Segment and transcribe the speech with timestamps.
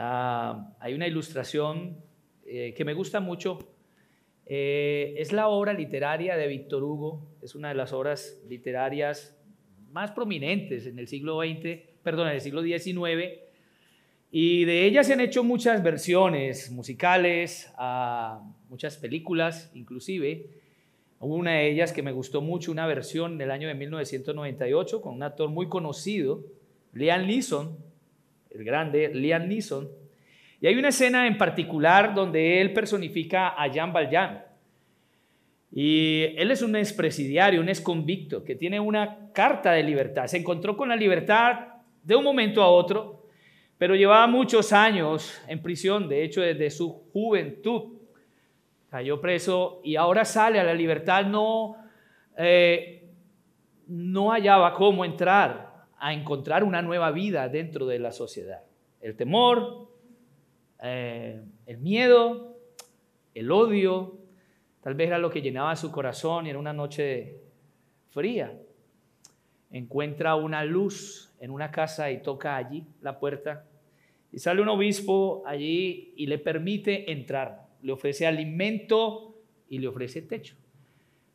[0.00, 1.98] ah, hay una ilustración
[2.44, 3.58] eh, que me gusta mucho.
[4.46, 9.40] Eh, es la obra literaria de Víctor Hugo, es una de las obras literarias
[9.92, 13.38] más prominentes en el siglo XX, perdón, en el siglo XIX,
[14.32, 20.50] y de ella se han hecho muchas versiones musicales, ah, muchas películas inclusive.
[21.18, 25.14] Hubo una de ellas que me gustó mucho, una versión del año de 1998 con
[25.14, 26.44] un actor muy conocido,
[26.92, 27.76] Liam Neeson,
[28.50, 29.88] el grande Liam Neeson.
[30.60, 34.44] Y hay una escena en particular donde él personifica a Jean Valjean.
[35.72, 40.26] Y él es un expresidiario, un exconvicto, que tiene una carta de libertad.
[40.26, 41.68] Se encontró con la libertad
[42.02, 43.26] de un momento a otro,
[43.78, 47.98] pero llevaba muchos años en prisión, de hecho desde su juventud.
[48.90, 51.76] Cayó preso y ahora sale a la libertad, no,
[52.36, 53.08] eh,
[53.86, 55.69] no hallaba cómo entrar
[56.00, 58.62] a encontrar una nueva vida dentro de la sociedad.
[59.00, 59.90] El temor,
[60.82, 62.56] eh, el miedo,
[63.34, 64.18] el odio,
[64.82, 67.36] tal vez era lo que llenaba su corazón y en una noche
[68.08, 68.58] fría
[69.70, 73.66] encuentra una luz en una casa y toca allí la puerta
[74.32, 79.34] y sale un obispo allí y le permite entrar, le ofrece alimento
[79.68, 80.56] y le ofrece techo.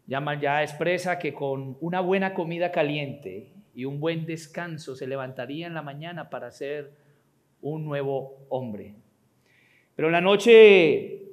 [0.08, 5.68] Llama ya expresa que con una buena comida caliente y un buen descanso se levantaría
[5.68, 6.94] en la mañana para ser
[7.62, 8.96] un nuevo hombre.
[9.96, 11.24] Pero en la noche,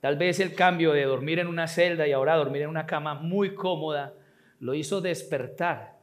[0.00, 3.14] tal vez el cambio de dormir en una celda y ahora dormir en una cama
[3.14, 4.14] muy cómoda
[4.60, 5.98] lo hizo despertar.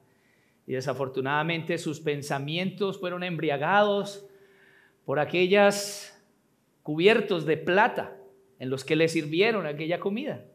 [0.68, 4.28] Y desafortunadamente sus pensamientos fueron embriagados
[5.06, 6.24] por aquellas
[6.84, 8.16] cubiertos de plata
[8.60, 10.46] en los que le sirvieron aquella comida.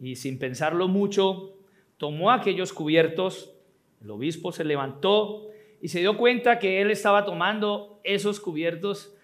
[0.00, 1.59] Y sin pensarlo mucho,
[2.00, 3.52] tomó aquellos cubiertos,
[4.00, 5.48] el obispo se levantó
[5.82, 9.14] y se dio cuenta que él estaba tomando esos cubiertos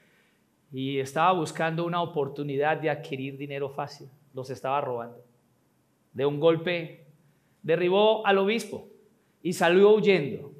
[0.71, 4.11] y estaba buscando una oportunidad de adquirir dinero fácil.
[4.35, 5.25] Los estaba robando.
[6.13, 7.07] De un golpe
[7.63, 8.87] derribó al obispo
[9.43, 10.53] y salió huyendo.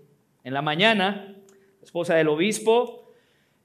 [0.43, 1.37] En la mañana,
[1.81, 3.13] la esposa del obispo,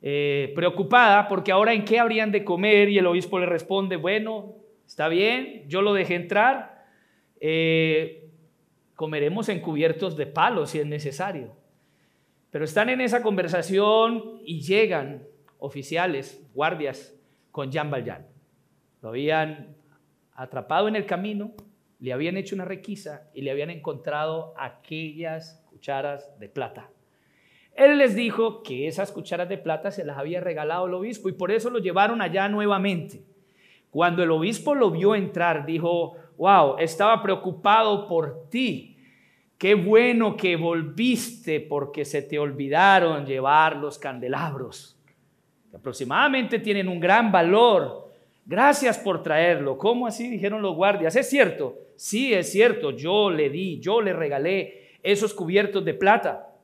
[0.01, 4.55] eh, preocupada porque ahora en qué habrían de comer y el obispo le responde, bueno,
[4.85, 6.83] está bien, yo lo dejé entrar.
[7.39, 8.20] Eh,
[9.01, 11.55] comeremos en cubiertos de palo si es necesario.
[12.51, 15.23] Pero están en esa conversación y llegan
[15.57, 17.11] oficiales, guardias,
[17.49, 18.27] con Jean Valjean.
[19.01, 19.75] Lo habían
[20.35, 21.51] atrapado en el camino,
[21.97, 26.91] le habían hecho una requisa y le habían encontrado aquellas cucharas de plata.
[27.73, 31.33] Él les dijo que esas cucharas de plata se las había regalado el obispo y
[31.33, 33.23] por eso lo llevaron allá nuevamente.
[33.89, 38.90] Cuando el obispo lo vio entrar, dijo, wow, estaba preocupado por ti
[39.61, 44.97] Qué bueno que volviste porque se te olvidaron llevar los candelabros,
[45.71, 48.11] aproximadamente tienen un gran valor.
[48.43, 49.77] Gracias por traerlo.
[49.77, 51.15] ¿Cómo así dijeron los guardias?
[51.15, 51.77] ¿Es cierto?
[51.95, 52.89] Sí, es cierto.
[52.89, 56.55] Yo le di, yo le regalé esos cubiertos de plata.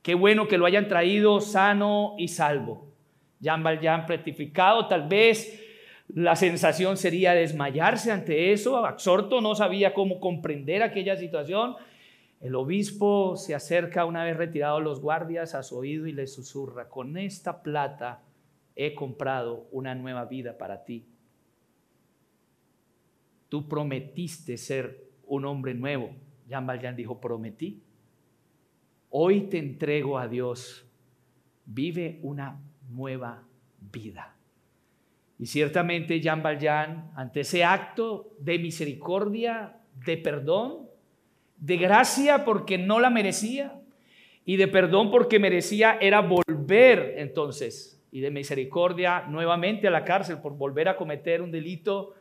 [0.00, 2.86] Qué bueno que lo hayan traído sano y salvo.
[3.38, 5.62] Jean Valjean rectificado, tal vez
[6.08, 8.86] la sensación sería desmayarse ante eso.
[8.86, 11.76] Absorto no sabía cómo comprender aquella situación
[12.40, 16.88] el obispo se acerca una vez retirados los guardias a su oído y le susurra,
[16.88, 18.22] con esta plata
[18.74, 21.06] he comprado una nueva vida para ti.
[23.48, 26.10] Tú prometiste ser un hombre nuevo.
[26.46, 27.82] Jean Valjean dijo, prometí.
[29.10, 30.86] Hoy te entrego a Dios.
[31.64, 32.60] Vive una
[32.90, 33.44] nueva
[33.92, 34.36] vida.
[35.38, 40.85] Y ciertamente Jean Valjean, ante ese acto de misericordia, de perdón,
[41.58, 43.80] de gracia porque no la merecía
[44.44, 50.38] y de perdón porque merecía era volver entonces y de misericordia nuevamente a la cárcel
[50.38, 52.14] por volver a cometer un delito.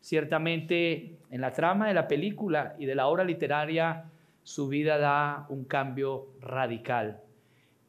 [0.00, 4.10] Ciertamente en la trama de la película y de la obra literaria
[4.42, 7.20] su vida da un cambio radical.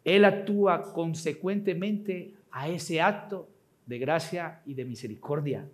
[0.04, 3.48] Él actúa consecuentemente a ese acto
[3.86, 5.66] de gracia y de misericordia.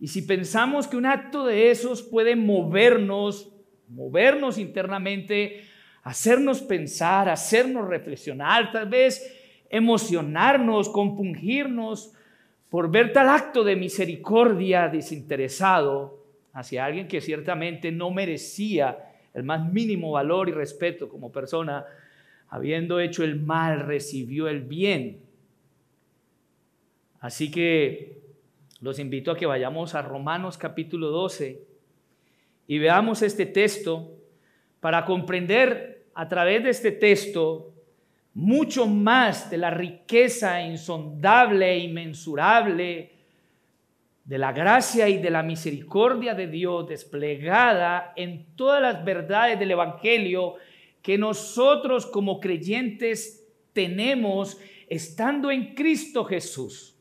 [0.00, 3.53] Y si pensamos que un acto de esos puede movernos
[3.94, 5.64] movernos internamente,
[6.02, 12.12] hacernos pensar, hacernos reflexionar, tal vez emocionarnos, compungirnos
[12.68, 19.72] por ver tal acto de misericordia desinteresado hacia alguien que ciertamente no merecía el más
[19.72, 21.84] mínimo valor y respeto como persona,
[22.48, 25.20] habiendo hecho el mal, recibió el bien.
[27.20, 28.20] Así que
[28.80, 31.73] los invito a que vayamos a Romanos capítulo 12
[32.66, 34.12] y veamos este texto
[34.80, 37.72] para comprender a través de este texto
[38.34, 43.12] mucho más de la riqueza insondable e inmensurable
[44.24, 49.72] de la gracia y de la misericordia de Dios desplegada en todas las verdades del
[49.72, 50.54] Evangelio
[51.02, 54.58] que nosotros como creyentes tenemos
[54.88, 56.98] estando en Cristo Jesús.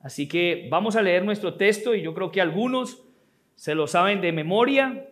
[0.00, 3.07] Así que vamos a leer nuestro texto y yo creo que algunos
[3.58, 5.08] se lo saben de memoria.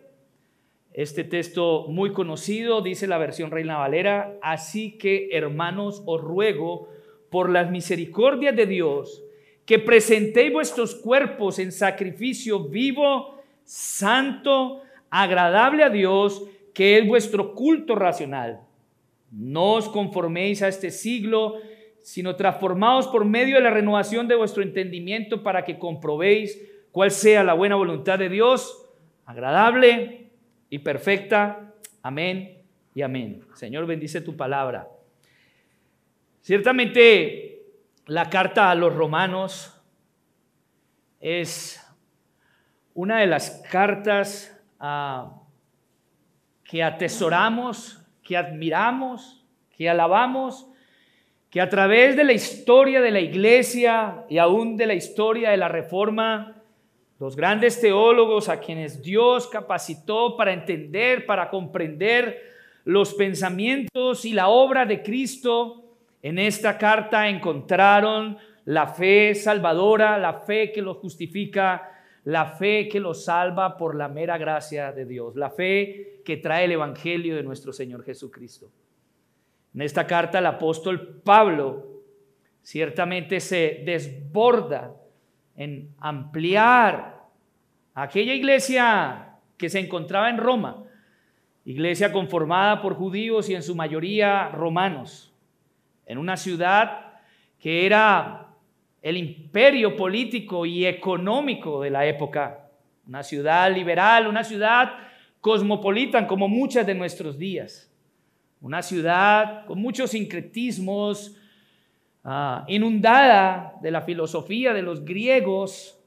[0.93, 6.87] Este texto muy conocido dice la versión Reina Valera, así que hermanos os ruego
[7.29, 9.21] por las misericordias de Dios
[9.65, 16.41] que presentéis vuestros cuerpos en sacrificio vivo, santo, agradable a Dios,
[16.73, 18.61] que es vuestro culto racional.
[19.29, 21.55] No os conforméis a este siglo,
[22.01, 27.43] sino transformaos por medio de la renovación de vuestro entendimiento para que comprobéis cuál sea
[27.43, 28.89] la buena voluntad de Dios,
[29.27, 30.31] agradable
[30.67, 31.75] y perfecta.
[32.01, 32.63] Amén
[32.95, 33.43] y amén.
[33.53, 34.87] Señor, bendice tu palabra.
[36.41, 37.61] Ciertamente,
[38.07, 39.79] la carta a los romanos
[41.19, 41.79] es
[42.95, 45.39] una de las cartas ah,
[46.63, 50.67] que atesoramos, que admiramos, que alabamos,
[51.51, 55.57] que a través de la historia de la iglesia y aún de la historia de
[55.57, 56.56] la reforma,
[57.19, 62.55] los grandes teólogos a quienes Dios capacitó para entender, para comprender
[62.85, 65.83] los pensamientos y la obra de Cristo,
[66.21, 71.91] en esta carta encontraron la fe salvadora, la fe que los justifica,
[72.25, 76.65] la fe que los salva por la mera gracia de Dios, la fe que trae
[76.65, 78.69] el Evangelio de nuestro Señor Jesucristo.
[79.73, 82.03] En esta carta el apóstol Pablo
[82.61, 84.93] ciertamente se desborda
[85.57, 87.25] en ampliar
[87.95, 90.83] aquella iglesia que se encontraba en Roma,
[91.65, 95.33] iglesia conformada por judíos y en su mayoría romanos,
[96.05, 97.15] en una ciudad
[97.59, 98.47] que era
[99.01, 102.69] el imperio político y económico de la época,
[103.07, 104.93] una ciudad liberal, una ciudad
[105.41, 107.91] cosmopolita como muchas de nuestros días,
[108.61, 111.36] una ciudad con muchos sincretismos,
[112.29, 115.97] Ah, inundada de la filosofía de los griegos,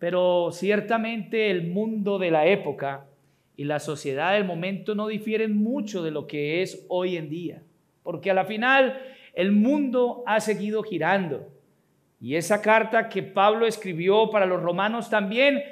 [0.00, 3.06] pero ciertamente el mundo de la época
[3.56, 7.62] y la sociedad del momento no difieren mucho de lo que es hoy en día,
[8.02, 9.00] porque a la final
[9.32, 11.46] el mundo ha seguido girando.
[12.20, 15.62] Y esa carta que Pablo escribió para los romanos también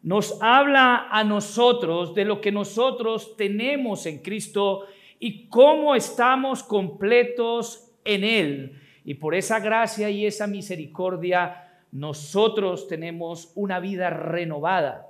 [0.00, 4.86] nos habla a nosotros de lo que nosotros tenemos en Cristo
[5.18, 13.52] y cómo estamos completos en Él y por esa gracia y esa misericordia nosotros tenemos
[13.54, 15.06] una vida renovada.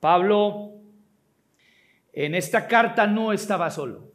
[0.00, 0.74] Pablo
[2.12, 4.12] en esta carta no estaba solo.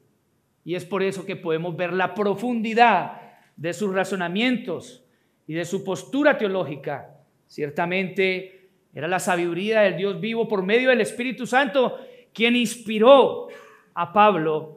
[0.64, 3.22] Y es por eso que podemos ver la profundidad
[3.56, 5.04] de sus razonamientos
[5.48, 7.16] y de su postura teológica.
[7.48, 11.98] Ciertamente era la sabiduría del Dios vivo por medio del Espíritu Santo
[12.34, 13.48] quien inspiró
[13.96, 14.77] a Pablo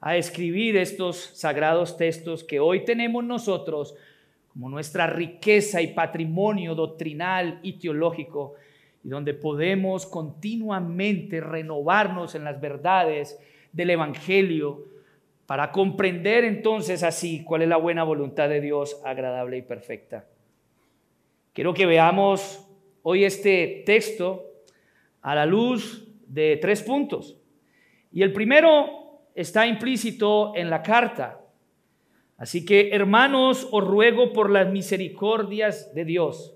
[0.00, 3.94] a escribir estos sagrados textos que hoy tenemos nosotros
[4.48, 8.54] como nuestra riqueza y patrimonio doctrinal y teológico,
[9.04, 13.38] y donde podemos continuamente renovarnos en las verdades
[13.72, 14.84] del Evangelio
[15.46, 20.26] para comprender entonces así cuál es la buena voluntad de Dios agradable y perfecta.
[21.52, 22.66] Quiero que veamos
[23.02, 24.44] hoy este texto
[25.22, 27.38] a la luz de tres puntos.
[28.10, 29.05] Y el primero
[29.36, 31.40] está implícito en la carta.
[32.38, 36.54] Así que, hermanos, os ruego por las misericordias de Dios.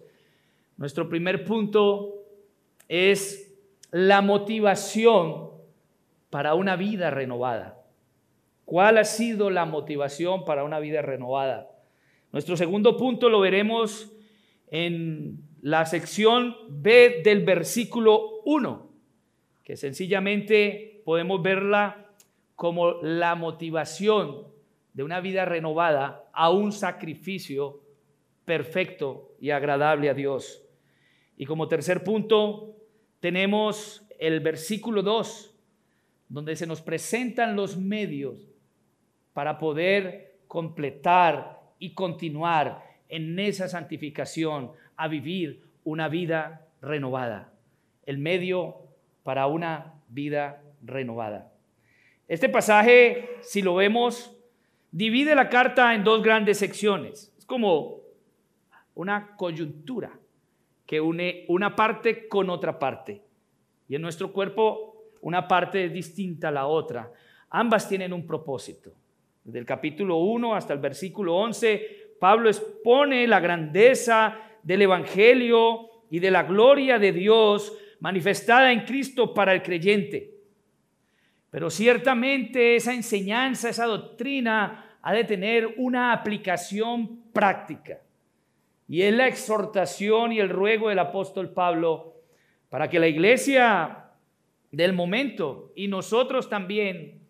[0.78, 2.14] Nuestro primer punto
[2.88, 3.54] es
[3.90, 5.50] la motivación
[6.30, 7.84] para una vida renovada.
[8.64, 11.70] ¿Cuál ha sido la motivación para una vida renovada?
[12.32, 14.10] Nuestro segundo punto lo veremos
[14.70, 18.90] en la sección B del versículo 1,
[19.64, 22.10] que sencillamente podemos verla
[22.61, 24.47] como la motivación
[24.93, 27.81] de una vida renovada a un sacrificio
[28.45, 30.62] perfecto y agradable a Dios.
[31.38, 32.76] Y como tercer punto,
[33.19, 35.57] tenemos el versículo 2,
[36.29, 38.47] donde se nos presentan los medios
[39.33, 47.55] para poder completar y continuar en esa santificación, a vivir una vida renovada.
[48.05, 48.83] El medio
[49.23, 51.50] para una vida renovada.
[52.30, 54.38] Este pasaje, si lo vemos,
[54.92, 57.34] divide la carta en dos grandes secciones.
[57.37, 58.02] Es como
[58.94, 60.12] una coyuntura
[60.87, 63.20] que une una parte con otra parte.
[63.88, 67.12] Y en nuestro cuerpo una parte es distinta a la otra.
[67.49, 68.92] Ambas tienen un propósito.
[69.42, 76.30] Del capítulo 1 hasta el versículo 11, Pablo expone la grandeza del Evangelio y de
[76.30, 80.29] la gloria de Dios manifestada en Cristo para el creyente.
[81.50, 88.00] Pero ciertamente esa enseñanza, esa doctrina ha de tener una aplicación práctica.
[88.88, 92.14] Y es la exhortación y el ruego del apóstol Pablo
[92.69, 94.11] para que la iglesia
[94.71, 97.21] del momento y nosotros también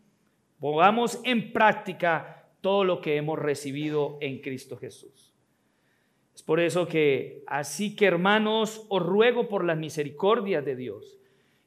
[0.59, 5.35] pongamos en práctica todo lo que hemos recibido en Cristo Jesús.
[6.35, 11.20] Es por eso que, así que hermanos, os ruego por las misericordias de Dios.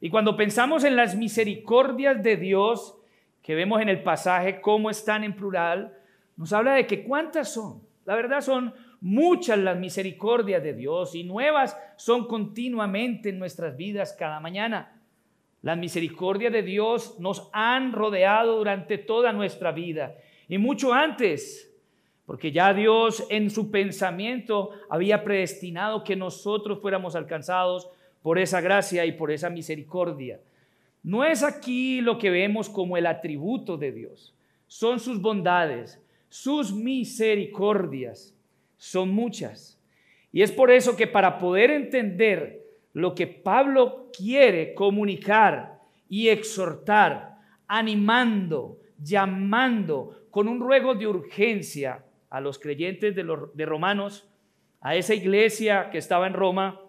[0.03, 2.98] Y cuando pensamos en las misericordias de Dios,
[3.41, 5.98] que vemos en el pasaje cómo están en plural,
[6.36, 7.81] nos habla de que cuántas son.
[8.03, 14.12] La verdad son muchas las misericordias de Dios y nuevas son continuamente en nuestras vidas
[14.19, 15.01] cada mañana.
[15.62, 20.17] Las misericordias de Dios nos han rodeado durante toda nuestra vida
[20.50, 21.74] y mucho antes,
[22.25, 27.89] porque ya Dios en su pensamiento había predestinado que nosotros fuéramos alcanzados
[28.24, 30.39] por esa gracia y por esa misericordia.
[31.03, 34.34] No es aquí lo que vemos como el atributo de Dios,
[34.65, 38.34] son sus bondades, sus misericordias,
[38.77, 39.80] son muchas.
[40.32, 42.63] Y es por eso que para poder entender
[42.94, 47.38] lo que Pablo quiere comunicar y exhortar,
[47.68, 54.27] animando, llamando con un ruego de urgencia a los creyentes de, los, de Romanos,
[54.82, 56.80] a esa iglesia que estaba en Roma,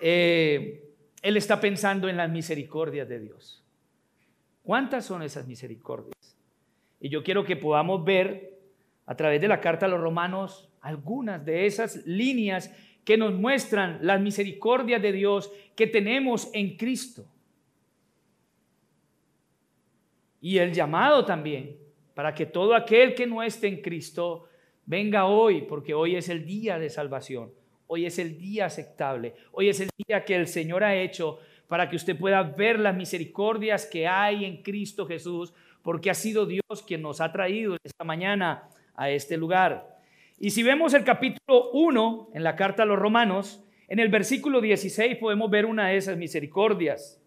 [0.00, 0.84] eh,
[1.22, 3.64] él está pensando en las misericordias de Dios.
[4.62, 6.36] ¿Cuántas son esas misericordias?
[7.00, 8.58] Y yo quiero que podamos ver
[9.06, 12.74] a través de la carta a los romanos algunas de esas líneas
[13.04, 17.26] que nos muestran las misericordias de Dios que tenemos en Cristo.
[20.40, 21.76] Y el llamado también
[22.14, 24.48] para que todo aquel que no esté en Cristo
[24.86, 27.52] venga hoy, porque hoy es el día de salvación,
[27.94, 31.88] hoy es el día aceptable, hoy es el día que el Señor ha hecho para
[31.88, 36.82] que usted pueda ver las misericordias que hay en Cristo Jesús, porque ha sido Dios
[36.84, 39.96] quien nos ha traído esta mañana a este lugar.
[40.40, 44.60] Y si vemos el capítulo 1 en la carta a los romanos, en el versículo
[44.60, 47.22] 16 podemos ver una de esas misericordias.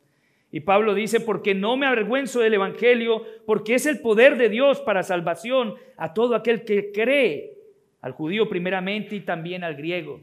[0.51, 4.81] Y Pablo dice, porque no me avergüenzo del Evangelio, porque es el poder de Dios
[4.81, 7.53] para salvación a todo aquel que cree,
[8.01, 10.19] al judío primeramente y también al griego.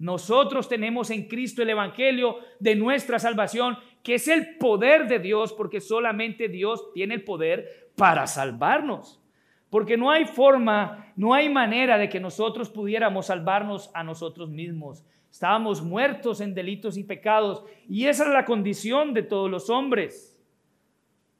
[0.00, 5.52] Nosotros tenemos en Cristo el Evangelio de nuestra salvación, que es el poder de Dios,
[5.52, 9.20] porque solamente Dios tiene el poder para salvarnos.
[9.68, 15.04] Porque no hay forma, no hay manera de que nosotros pudiéramos salvarnos a nosotros mismos.
[15.30, 20.40] Estábamos muertos en delitos y pecados y esa es la condición de todos los hombres.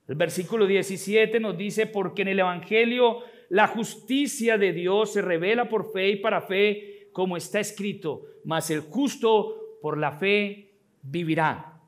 [0.07, 5.69] El versículo 17 nos dice, porque en el Evangelio la justicia de Dios se revela
[5.69, 11.81] por fe y para fe, como está escrito, mas el justo por la fe vivirá.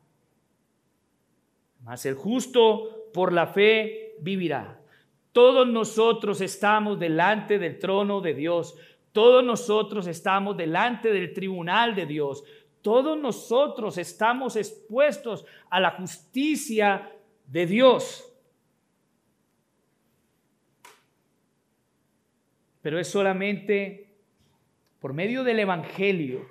[1.82, 4.80] Mas el justo por la fe vivirá.
[5.32, 8.76] Todos nosotros estamos delante del trono de Dios.
[9.12, 12.44] Todos nosotros estamos delante del tribunal de Dios.
[12.82, 17.12] Todos nosotros estamos expuestos a la justicia
[17.46, 18.28] de Dios.
[22.82, 24.11] Pero es solamente
[25.02, 26.46] por medio del Evangelio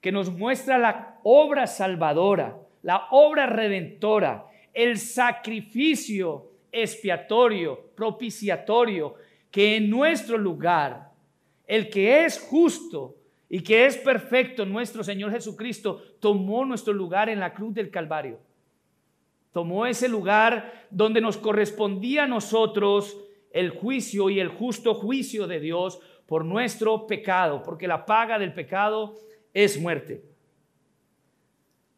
[0.00, 9.14] que nos muestra la obra salvadora, la obra redentora, el sacrificio expiatorio, propiciatorio,
[9.50, 11.10] que en nuestro lugar,
[11.66, 13.14] el que es justo
[13.50, 18.38] y que es perfecto, nuestro Señor Jesucristo, tomó nuestro lugar en la cruz del Calvario.
[19.52, 23.18] Tomó ese lugar donde nos correspondía a nosotros
[23.56, 28.52] el juicio y el justo juicio de Dios por nuestro pecado, porque la paga del
[28.52, 29.14] pecado
[29.54, 30.22] es muerte.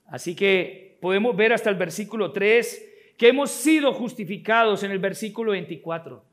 [0.06, 5.50] Así que podemos ver hasta el versículo 3 que hemos sido justificados en el versículo
[5.50, 6.24] 24,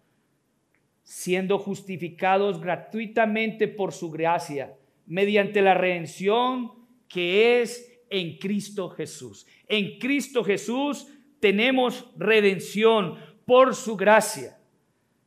[1.01, 4.75] siendo justificados gratuitamente por su gracia,
[5.07, 6.71] mediante la redención
[7.07, 9.47] que es en Cristo Jesús.
[9.67, 11.07] En Cristo Jesús
[11.39, 13.15] tenemos redención
[13.45, 14.57] por su gracia.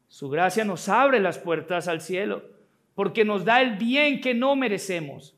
[0.08, 2.42] Su gracia nos abre las puertas al cielo,
[2.94, 5.36] porque nos da el bien que no merecemos,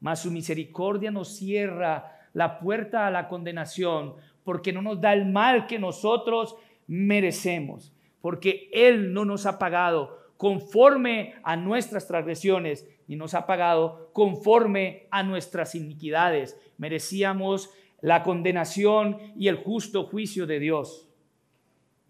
[0.00, 4.14] mas su misericordia nos cierra la puerta a la condenación
[4.44, 10.18] porque no nos da el mal que nosotros merecemos, porque Él no nos ha pagado
[10.36, 16.56] conforme a nuestras transgresiones, y nos ha pagado conforme a nuestras iniquidades.
[16.78, 17.68] Merecíamos
[18.00, 21.08] la condenación y el justo juicio de Dios.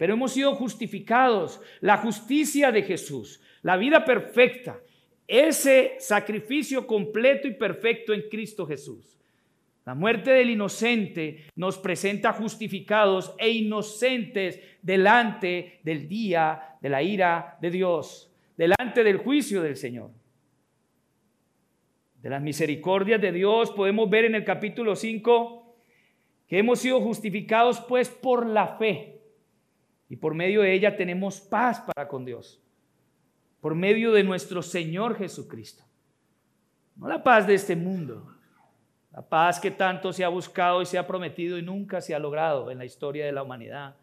[0.03, 1.61] Pero hemos sido justificados.
[1.79, 4.81] La justicia de Jesús, la vida perfecta,
[5.29, 9.17] ese sacrificio completo y perfecto en Cristo Jesús.
[9.87, 17.57] La muerte del inocente nos presenta justificados e inocentes delante del día de la ira
[17.61, 20.11] de Dios, delante del juicio del Señor.
[22.21, 25.77] De las misericordias de Dios podemos ver en el capítulo 5
[26.49, 29.22] que hemos sido justificados pues por la fe
[30.12, 32.61] y por medio de ella tenemos paz para con Dios,
[33.62, 35.85] por medio de nuestro Señor Jesucristo.
[36.97, 38.31] No la paz de este mundo,
[39.11, 42.19] la paz que tanto se ha buscado y se ha prometido y nunca se ha
[42.19, 43.97] logrado en la historia de la humanidad.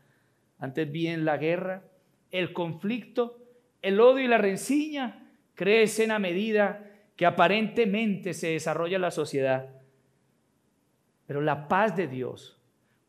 [0.58, 1.84] Antes bien la guerra,
[2.32, 3.38] el conflicto,
[3.84, 9.70] el odio y la rencilla crecen a medida que aparentemente se desarrolla la sociedad.
[11.28, 12.59] Pero la paz de Dios,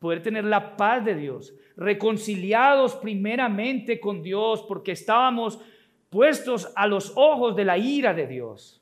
[0.01, 5.61] poder tener la paz de Dios, reconciliados primeramente con Dios porque estábamos
[6.09, 8.81] puestos a los ojos de la ira de Dios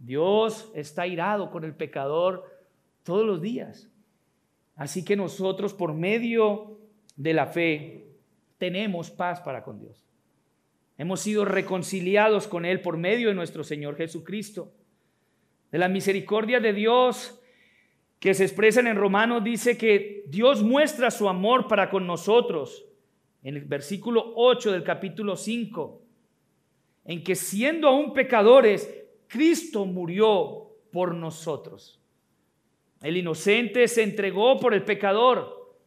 [0.00, 2.44] Dios está irado con el pecador
[3.04, 3.88] todos los días.
[4.74, 6.78] Así que nosotros por medio
[7.16, 8.06] de la fe
[8.56, 10.06] tenemos paz para con Dios.
[10.96, 14.72] Hemos sido reconciliados con Él por medio de nuestro Señor Jesucristo.
[15.70, 17.39] De la misericordia de Dios
[18.20, 22.86] que se expresan en Romanos dice que Dios muestra su amor para con nosotros.
[23.42, 26.02] En el versículo 8 del capítulo 5,
[27.06, 28.94] en que siendo aún pecadores,
[29.26, 31.98] Cristo murió por nosotros.
[33.00, 35.78] El inocente se entregó por el pecador.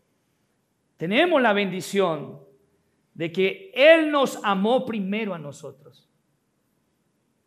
[0.98, 2.40] Tenemos la bendición
[3.14, 6.10] de que Él nos amó primero a nosotros.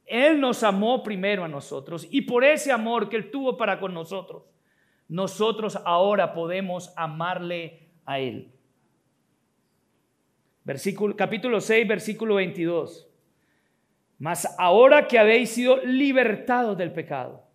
[0.05, 3.93] Él nos amó primero a nosotros y por ese amor que Él tuvo para con
[3.93, 4.45] nosotros,
[5.09, 8.51] nosotros ahora podemos amarle a Él.
[10.65, 13.09] Versículo, capítulo 6, versículo 22.
[14.19, 17.47] Mas ahora que habéis sido libertados del pecado,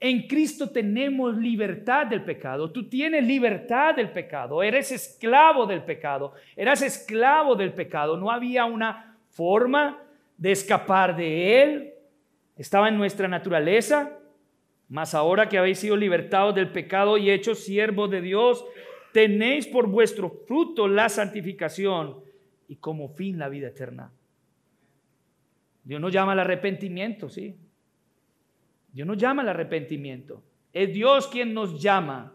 [0.00, 2.72] en Cristo tenemos libertad del pecado.
[2.72, 4.62] Tú tienes libertad del pecado.
[4.62, 6.32] Eres esclavo del pecado.
[6.56, 8.16] Eras esclavo del pecado.
[8.16, 10.02] No había una forma
[10.38, 11.92] de escapar de él.
[12.56, 14.19] Estaba en nuestra naturaleza.
[14.90, 18.64] Mas ahora que habéis sido libertados del pecado y hechos siervos de Dios,
[19.12, 22.20] tenéis por vuestro fruto la santificación
[22.66, 24.12] y como fin la vida eterna.
[25.84, 27.56] Dios nos llama al arrepentimiento, ¿sí?
[28.92, 30.42] Dios nos llama al arrepentimiento.
[30.72, 32.34] Es Dios quien nos llama.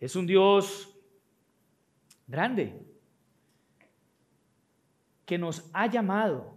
[0.00, 0.98] Es un Dios
[2.26, 2.72] grande
[5.26, 6.54] que nos ha llamado.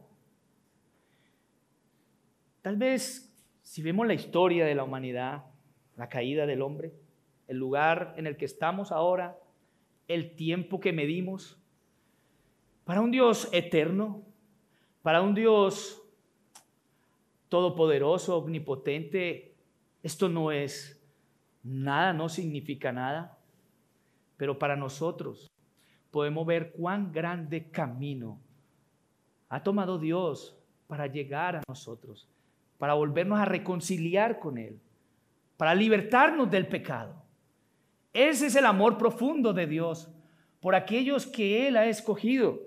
[2.62, 3.35] Tal vez
[3.66, 5.44] si vemos la historia de la humanidad,
[5.98, 6.94] la caída del hombre,
[7.48, 9.40] el lugar en el que estamos ahora,
[10.08, 11.60] el tiempo que medimos,
[12.84, 14.22] para un Dios eterno,
[15.02, 16.00] para un Dios
[17.50, 19.56] todopoderoso, omnipotente,
[20.04, 21.04] esto no es
[21.64, 23.40] nada, no significa nada.
[24.38, 25.52] Pero para nosotros
[26.12, 28.40] podemos ver cuán grande camino
[29.50, 32.30] ha tomado Dios para llegar a nosotros,
[32.78, 34.80] para volvernos a reconciliar con Él,
[35.58, 37.24] para libertarnos del pecado.
[38.14, 40.10] Ese es el amor profundo de Dios
[40.60, 42.60] por aquellos que Él ha escogido.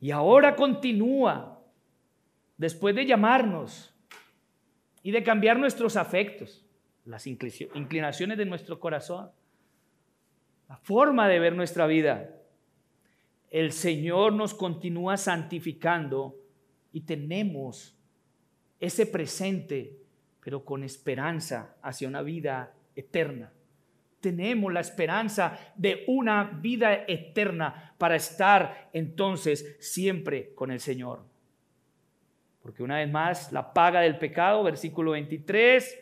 [0.00, 1.60] Y ahora continúa,
[2.56, 3.94] después de llamarnos
[5.02, 6.64] y de cambiar nuestros afectos,
[7.04, 9.30] las inclinaciones de nuestro corazón,
[10.68, 12.34] la forma de ver nuestra vida.
[13.50, 16.36] El Señor nos continúa santificando
[16.92, 17.95] y tenemos
[18.80, 19.96] ese presente,
[20.42, 23.52] pero con esperanza hacia una vida eterna
[24.26, 31.22] tenemos la esperanza de una vida eterna para estar entonces siempre con el Señor.
[32.60, 36.00] Porque una vez más, la paga del pecado, versículo 23,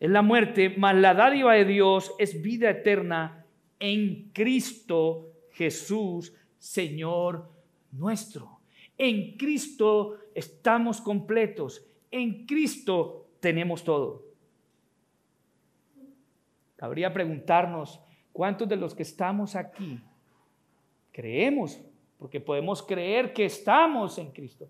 [0.00, 3.46] es la muerte, mas la dádiva de Dios es vida eterna
[3.78, 7.50] en Cristo Jesús, Señor
[7.92, 8.53] nuestro.
[8.96, 14.22] En Cristo estamos completos, en Cristo tenemos todo.
[16.78, 18.00] Habría preguntarnos,
[18.32, 20.00] ¿cuántos de los que estamos aquí
[21.12, 21.80] creemos?
[22.18, 24.68] Porque podemos creer que estamos en Cristo.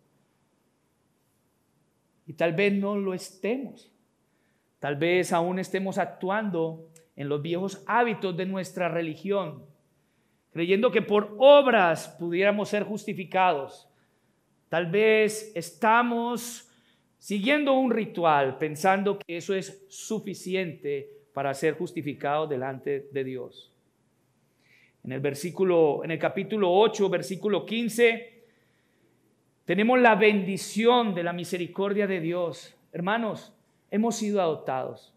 [2.27, 3.91] Y tal vez no lo estemos.
[4.79, 9.65] Tal vez aún estemos actuando en los viejos hábitos de nuestra religión,
[10.53, 13.89] creyendo que por obras pudiéramos ser justificados.
[14.75, 16.69] Tal vez estamos
[17.17, 23.73] siguiendo un ritual pensando que eso es suficiente para ser justificados delante de Dios.
[25.05, 28.43] En el versículo, en el capítulo 8, versículo 15,
[29.65, 32.77] tenemos la bendición de la misericordia de Dios.
[32.91, 33.57] Hermanos,
[33.93, 35.15] hemos sido adoptados,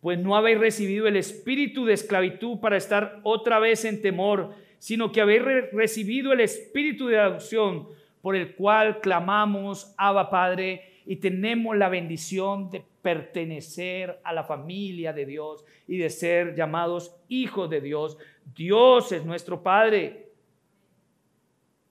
[0.00, 5.12] pues no habéis recibido el espíritu de esclavitud para estar otra vez en temor, sino
[5.12, 7.88] que habéis recibido el espíritu de adopción
[8.24, 15.12] por el cual clamamos, Abba Padre, y tenemos la bendición de pertenecer a la familia
[15.12, 18.16] de Dios y de ser llamados hijos de Dios.
[18.56, 20.30] Dios es nuestro Padre.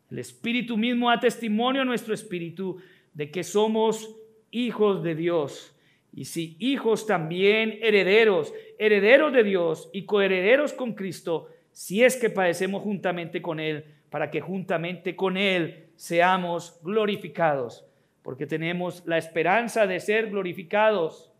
[0.10, 2.82] El Espíritu mismo da testimonio a nuestro espíritu
[3.14, 4.16] de que somos
[4.50, 5.78] hijos de Dios.
[6.12, 12.32] Y si hijos también herederos, herederos de Dios y coherederos con Cristo, si es que
[12.32, 17.84] padecemos juntamente con Él, para que juntamente con Él seamos glorificados,
[18.22, 21.32] porque tenemos la esperanza de ser glorificados.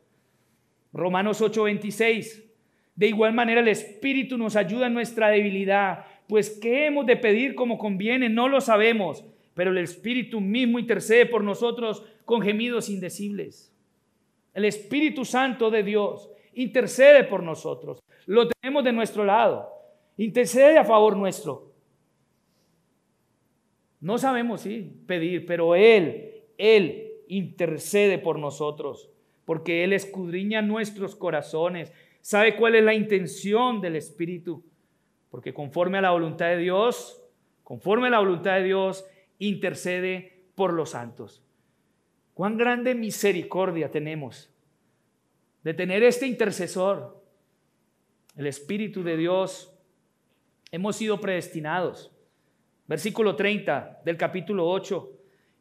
[0.92, 2.44] Romanos 8:26.
[2.96, 7.54] De igual manera el Espíritu nos ayuda en nuestra debilidad, pues qué hemos de pedir
[7.54, 13.72] como conviene, no lo sabemos, pero el Espíritu mismo intercede por nosotros con gemidos indecibles.
[14.52, 18.00] El Espíritu Santo de Dios intercede por nosotros.
[18.26, 19.70] Lo tenemos de nuestro lado.
[20.18, 21.73] Intercede a favor nuestro.
[24.04, 29.10] No sabemos si pedir, pero Él, Él intercede por nosotros,
[29.46, 34.62] porque Él escudriña nuestros corazones, sabe cuál es la intención del Espíritu,
[35.32, 37.24] porque conforme a la voluntad de Dios,
[37.64, 39.06] conforme a la voluntad de Dios,
[39.40, 41.42] intercede por los santos.
[42.34, 44.54] Cuán grande misericordia tenemos
[45.64, 47.24] de tener este intercesor,
[48.36, 49.74] el Espíritu de Dios.
[50.72, 52.13] Hemos sido predestinados
[52.88, 55.12] Versículo 30 del capítulo 8.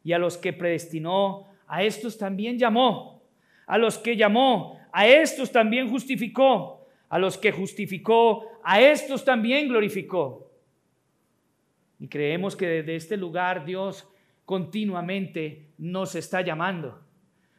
[0.03, 3.23] Y a los que predestinó, a estos también llamó.
[3.65, 6.85] A los que llamó, a estos también justificó.
[7.09, 10.49] A los que justificó, a estos también glorificó.
[11.99, 14.07] Y creemos que desde este lugar Dios
[14.45, 16.99] continuamente nos está llamando.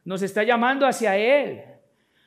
[0.05, 1.62] Nos está llamando hacia Él.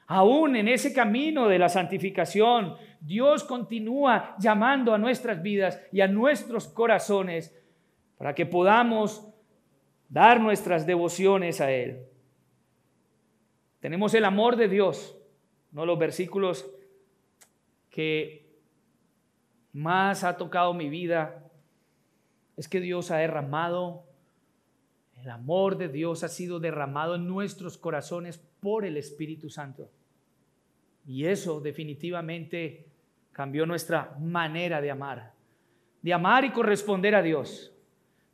[0.08, 6.08] Aún en ese camino de la santificación, Dios continúa llamando a nuestras vidas y a
[6.08, 7.54] nuestros corazones
[8.18, 9.28] para que podamos
[10.08, 12.06] dar nuestras devociones a Él.
[13.82, 15.18] Tenemos el amor de Dios,
[15.72, 16.66] no los versículos
[17.90, 18.48] que
[19.74, 21.44] más ha tocado mi vida,
[22.56, 24.06] es que Dios ha derramado,
[25.16, 29.92] el amor de Dios ha sido derramado en nuestros corazones por el Espíritu Santo.
[31.08, 32.86] Y eso definitivamente
[33.32, 35.32] cambió nuestra manera de amar.
[36.02, 37.74] De amar y corresponder a Dios.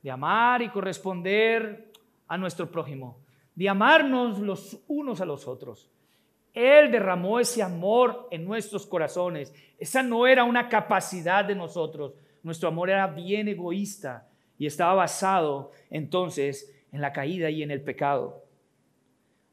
[0.02, 1.92] De amar y corresponder
[2.28, 3.20] a nuestro prójimo.
[3.54, 5.92] De amarnos los unos a los otros.
[6.52, 9.54] Él derramó ese amor en nuestros corazones.
[9.78, 12.16] Esa no era una capacidad de nosotros.
[12.42, 17.82] Nuestro amor era bien egoísta y estaba basado entonces en la caída y en el
[17.82, 18.46] pecado.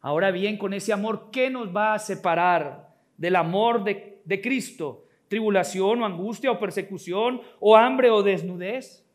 [0.01, 2.90] Ahora bien, con ese amor, ¿qué nos va a separar
[3.21, 9.07] del amor de, Cristo, tribulación o angustia o persecución o hambre o desnudez.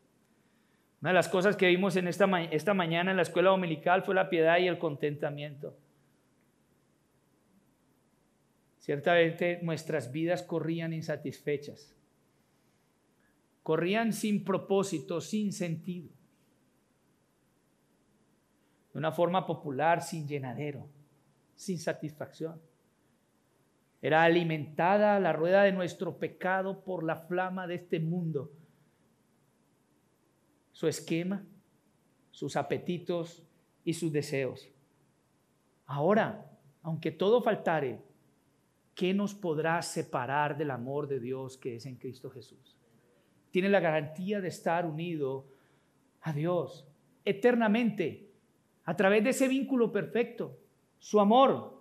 [1.00, 4.14] Una de las cosas que vimos en esta, esta mañana en la escuela dominical fue
[4.14, 5.76] la piedad y el contentamiento.
[8.78, 11.92] Ciertamente nuestras vidas corrían insatisfechas,
[13.64, 16.10] corrían sin propósito, sin sentido,
[18.92, 20.86] de una forma popular, sin llenadero,
[21.56, 22.60] sin satisfacción.
[24.02, 28.52] Era alimentada la rueda de nuestro pecado por la flama de este mundo.
[30.72, 31.44] Su esquema,
[32.30, 33.42] sus apetitos
[33.84, 34.68] y sus deseos.
[35.86, 36.50] Ahora,
[36.82, 38.00] aunque todo faltare,
[38.94, 42.76] ¿qué nos podrá separar del amor de Dios que es en Cristo Jesús?
[43.50, 45.46] Tiene la garantía de estar unido
[46.20, 46.86] a Dios
[47.24, 48.30] eternamente
[48.84, 50.56] a través de ese vínculo perfecto,
[50.98, 51.75] su amor,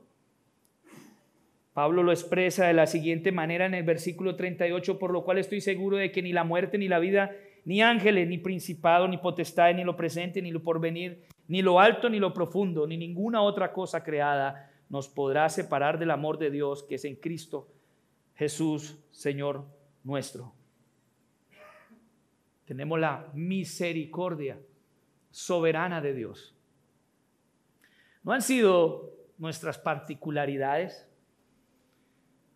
[1.76, 5.60] Pablo lo expresa de la siguiente manera en el versículo 38, por lo cual estoy
[5.60, 7.32] seguro de que ni la muerte, ni la vida,
[7.66, 12.08] ni ángeles, ni principado, ni potestad, ni lo presente, ni lo porvenir, ni lo alto,
[12.10, 16.82] ni lo profundo, ni ninguna otra cosa creada nos podrá separar del amor de Dios
[16.82, 17.68] que es en Cristo
[18.36, 19.66] Jesús, Señor
[20.06, 20.54] nuestro.
[22.64, 24.58] Tenemos la misericordia
[25.30, 26.56] soberana de Dios.
[28.24, 31.12] No han sido nuestras particularidades,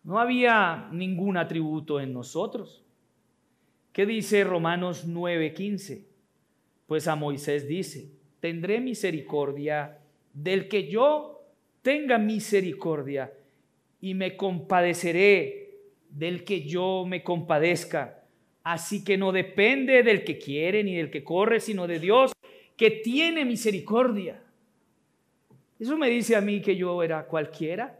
[0.02, 2.82] no había ningún atributo en nosotros.
[3.92, 6.06] ¿Qué dice Romanos 9:15?
[6.86, 8.10] Pues a Moisés dice,
[8.40, 9.98] tendré misericordia
[10.32, 11.42] del que yo
[11.82, 13.32] tenga misericordia
[14.00, 18.24] y me compadeceré del que yo me compadezca.
[18.62, 22.32] Así que no depende del que quiere ni del que corre, sino de Dios
[22.76, 24.42] que tiene misericordia.
[25.78, 27.99] Eso me dice a mí que yo era cualquiera.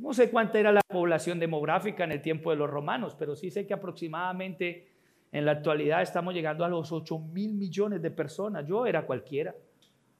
[0.00, 3.50] No sé cuánta era la población demográfica en el tiempo de los romanos, pero sí
[3.50, 4.88] sé que aproximadamente
[5.30, 8.66] en la actualidad estamos llegando a los 8 mil millones de personas.
[8.66, 9.54] Yo era cualquiera.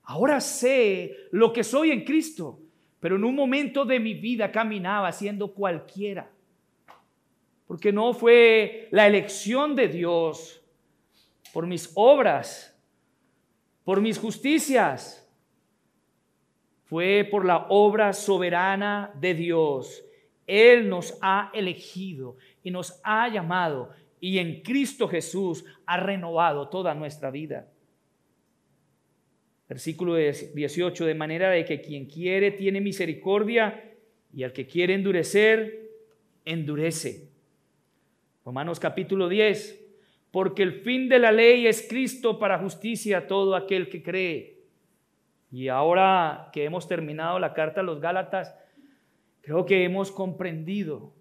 [0.02, 2.60] Ahora sé lo que soy en Cristo,
[3.00, 6.30] pero en un momento de mi vida caminaba siendo cualquiera.
[7.66, 10.62] Porque no fue la elección de Dios
[11.54, 12.78] por mis obras,
[13.82, 15.26] por mis justicias,
[16.90, 20.04] fue por la obra soberana de Dios.
[20.44, 26.92] Él nos ha elegido y nos ha llamado y en Cristo Jesús ha renovado toda
[26.94, 27.70] nuestra vida.
[29.68, 33.94] Versículo 18, de manera de que quien quiere tiene misericordia
[34.34, 35.92] y al que quiere endurecer,
[36.44, 37.28] endurece.
[38.44, 39.80] Romanos capítulo 10,
[40.32, 44.59] porque el fin de la ley es Cristo para justicia a todo aquel que cree.
[45.50, 48.54] Y ahora que hemos terminado la carta a los Gálatas,
[49.40, 51.12] creo que hemos comprendido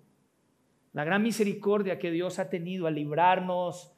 [0.94, 3.92] la gran misericordia que Dios ha tenido al librarnos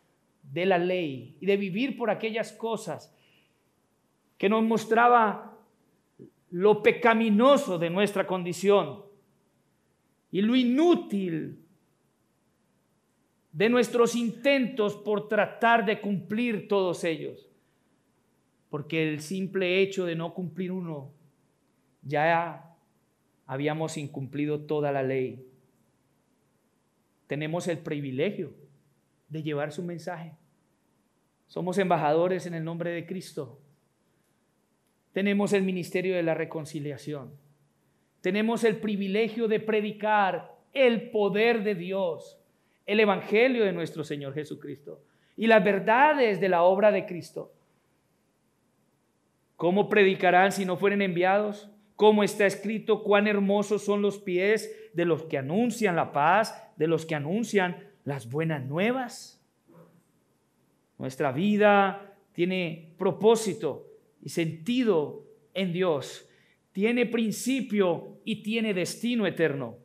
[0.44, 3.15] de la ley y de vivir por aquellas cosas
[4.38, 5.58] que nos mostraba
[6.50, 9.04] lo pecaminoso de nuestra condición
[10.32, 11.60] y lo inútil
[13.52, 17.50] de nuestros intentos por tratar de cumplir todos ellos
[18.71, 21.12] porque el simple hecho de no cumplir uno,
[22.03, 22.73] ya
[23.45, 25.45] habíamos incumplido toda la ley.
[27.27, 28.53] Tenemos el privilegio
[29.27, 30.38] de llevar su mensaje.
[31.47, 33.60] Somos embajadores en el nombre de Cristo.
[35.12, 37.34] Tenemos el ministerio de la reconciliación.
[38.21, 42.39] Tenemos el privilegio de predicar el poder de Dios,
[42.86, 45.03] el evangelio de nuestro Señor Jesucristo
[45.36, 47.51] y las verdades de la obra de Cristo.
[49.62, 51.69] ¿Cómo predicarán si no fueren enviados?
[51.95, 56.88] ¿Cómo está escrito cuán hermosos son los pies de los que anuncian la paz, de
[56.88, 59.39] los que anuncian las buenas nuevas?
[60.97, 63.86] Nuestra vida tiene propósito
[64.24, 66.28] y sentido en Dios.
[66.71, 69.78] Tiene principio y tiene destino eterno.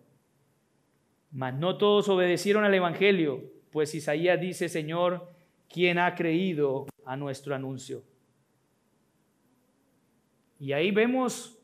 [1.33, 5.31] Mas no todos obedecieron al Evangelio, pues Isaías dice, Señor,
[5.69, 8.05] ¿quién ha creído a nuestro anuncio?
[10.59, 11.59] Y ahí vemos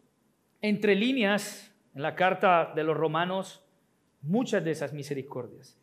[0.61, 3.65] entre líneas en la carta de los romanos
[4.23, 5.79] muchas de esas misericordias,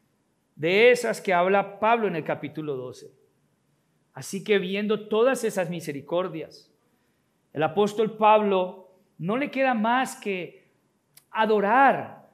[0.55, 3.11] de esas que habla Pablo en el capítulo 12.
[4.13, 6.71] Así que viendo todas esas misericordias,
[7.53, 10.69] el apóstol Pablo no le queda más que
[11.31, 12.29] adorar,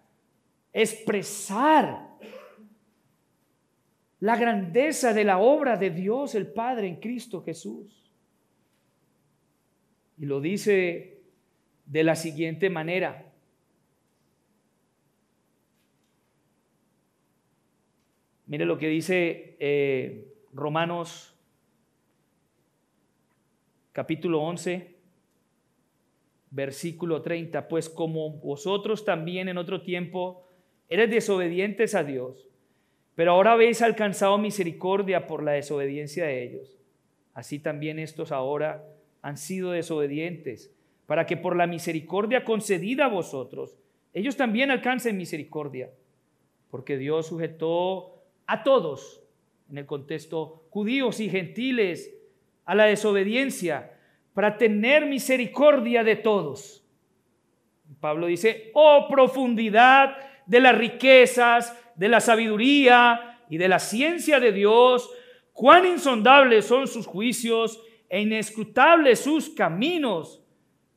[0.72, 2.10] expresar
[4.20, 8.05] la grandeza de la obra de Dios el Padre en Cristo Jesús.
[10.18, 11.20] Y lo dice
[11.86, 13.32] de la siguiente manera.
[18.48, 21.36] Mire lo que dice eh, Romanos
[23.92, 24.96] capítulo 11,
[26.52, 27.68] versículo 30.
[27.68, 30.46] Pues como vosotros también en otro tiempo
[30.90, 32.48] eres desobedientes a Dios,
[33.16, 36.78] pero ahora habéis alcanzado misericordia por la desobediencia de ellos.
[37.34, 38.86] Así también estos ahora
[39.26, 40.72] han sido desobedientes,
[41.08, 43.76] para que por la misericordia concedida a vosotros,
[44.14, 45.90] ellos también alcancen misericordia,
[46.70, 49.24] porque Dios sujetó a todos,
[49.68, 52.14] en el contexto judíos y gentiles,
[52.66, 53.98] a la desobediencia,
[54.36, 56.86] para tener misericordia de todos.
[58.00, 64.52] Pablo dice, oh profundidad de las riquezas, de la sabiduría y de la ciencia de
[64.52, 65.10] Dios,
[65.52, 70.42] cuán insondables son sus juicios e inescrutables sus caminos,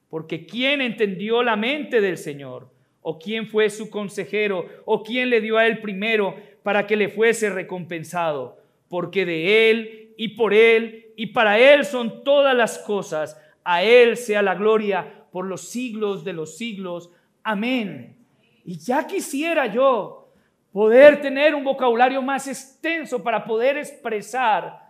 [0.09, 2.71] porque ¿quién entendió la mente del Señor?
[3.03, 4.67] ¿O quién fue su consejero?
[4.85, 8.59] ¿O quién le dio a él primero para que le fuese recompensado?
[8.89, 13.41] Porque de él y por él y para él son todas las cosas.
[13.65, 17.11] A él sea la gloria por los siglos de los siglos.
[17.43, 18.17] Amén.
[18.65, 20.31] Y ya quisiera yo
[20.73, 24.88] poder tener un vocabulario más extenso para poder expresar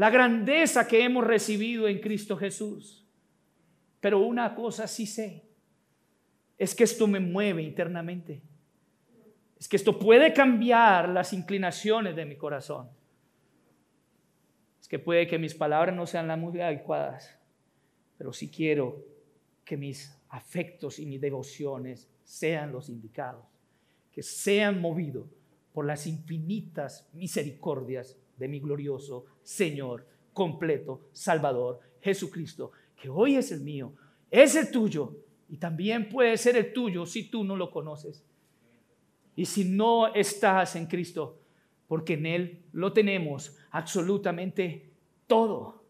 [0.00, 3.06] la grandeza que hemos recibido en Cristo Jesús.
[4.00, 5.44] Pero una cosa sí sé,
[6.56, 8.40] es que esto me mueve internamente.
[9.58, 12.88] Es que esto puede cambiar las inclinaciones de mi corazón.
[14.80, 17.38] Es que puede que mis palabras no sean las muy adecuadas,
[18.16, 19.04] pero sí quiero
[19.66, 23.44] que mis afectos y mis devociones sean los indicados,
[24.10, 25.28] que sean movidos
[25.74, 33.60] por las infinitas misericordias de mi glorioso Señor, completo, Salvador, Jesucristo, que hoy es el
[33.60, 33.92] mío,
[34.30, 35.14] es el tuyo
[35.48, 38.24] y también puede ser el tuyo si tú no lo conoces.
[39.36, 41.38] Y si no estás en Cristo,
[41.86, 44.90] porque en Él lo tenemos absolutamente
[45.26, 45.84] todo.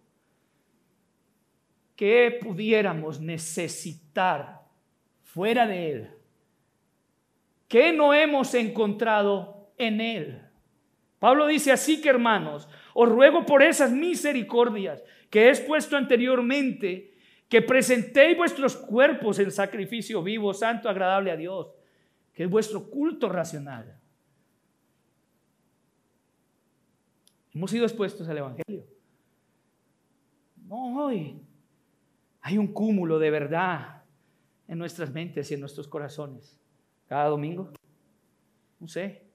[1.97, 4.63] ¿Qué pudiéramos necesitar
[5.23, 6.11] fuera de Él?
[7.69, 10.50] ¿Qué no hemos encontrado en Él?
[11.21, 17.15] Pablo dice así que hermanos, os ruego por esas misericordias que he expuesto anteriormente,
[17.49, 21.75] que presentéis vuestros cuerpos en sacrificio vivo, santo, agradable a Dios,
[22.33, 24.01] que es vuestro culto racional.
[27.53, 28.87] Hemos sido expuestos al Evangelio.
[30.67, 31.39] No, hoy
[32.41, 34.05] hay un cúmulo de verdad
[34.69, 36.59] en nuestras mentes y en nuestros corazones.
[37.09, 37.73] Cada domingo,
[38.79, 39.30] no sé,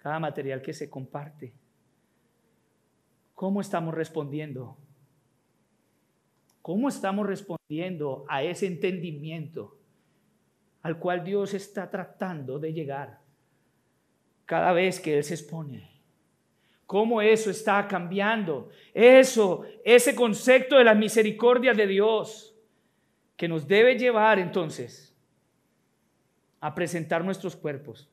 [0.00, 1.52] cada material que se comparte.
[3.34, 4.76] ¿Cómo estamos respondiendo?
[6.62, 9.78] ¿Cómo estamos respondiendo a ese entendimiento
[10.82, 13.20] al cual Dios está tratando de llegar
[14.46, 15.88] cada vez que Él se expone?
[16.86, 18.68] ¿Cómo eso está cambiando?
[18.92, 22.54] Eso, ese concepto de la misericordia de Dios
[23.36, 25.16] que nos debe llevar entonces
[26.60, 28.09] a presentar nuestros cuerpos.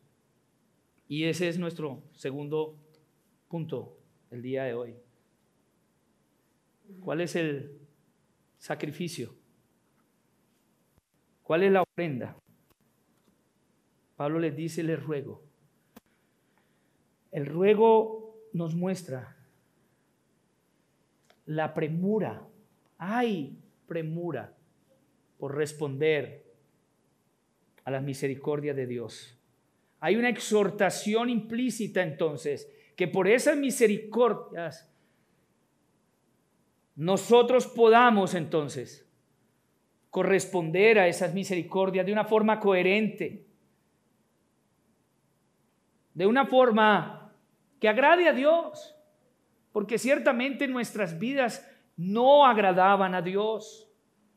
[1.08, 2.76] Y ese es nuestro segundo
[3.48, 3.98] punto
[4.30, 4.96] el día de hoy.
[7.02, 7.80] ¿Cuál es el
[8.58, 9.34] sacrificio?
[11.43, 12.38] ¿Cuál es la ofrenda?
[14.17, 15.43] Pablo les dice, les ruego.
[17.32, 19.38] El ruego nos muestra
[21.46, 22.46] la premura.
[22.98, 24.58] Hay premura
[25.38, 26.46] por responder
[27.86, 29.37] a la misericordia de Dios.
[29.99, 34.89] Hay una exhortación implícita entonces que por esas misericordias
[36.95, 39.07] nosotros podamos entonces
[40.10, 43.45] corresponder a esas misericordias de una forma coherente,
[46.15, 47.31] de una forma
[47.79, 48.95] que agrade a Dios,
[49.71, 53.88] porque ciertamente nuestras vidas no agradaban a Dios.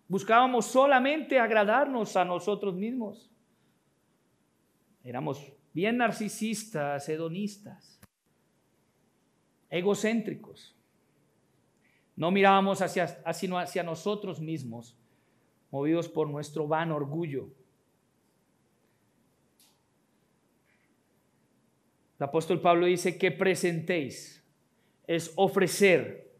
[0.06, 3.29] Buscábamos solamente agradarnos a nosotros mismos.
[5.04, 8.00] Éramos bien narcisistas, hedonistas,
[9.70, 10.76] egocéntricos.
[12.16, 14.96] No mirábamos hacia, sino hacia nosotros mismos,
[15.70, 17.48] movidos por nuestro vano orgullo.
[22.18, 24.44] El apóstol Pablo dice que presentéis,
[25.06, 26.30] es ofrecer,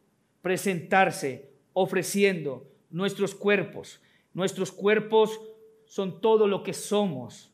[0.43, 4.03] presentarse, ofreciendo nuestros cuerpos.
[4.35, 5.41] Nuestros cuerpos
[5.87, 7.50] son todo lo que somos.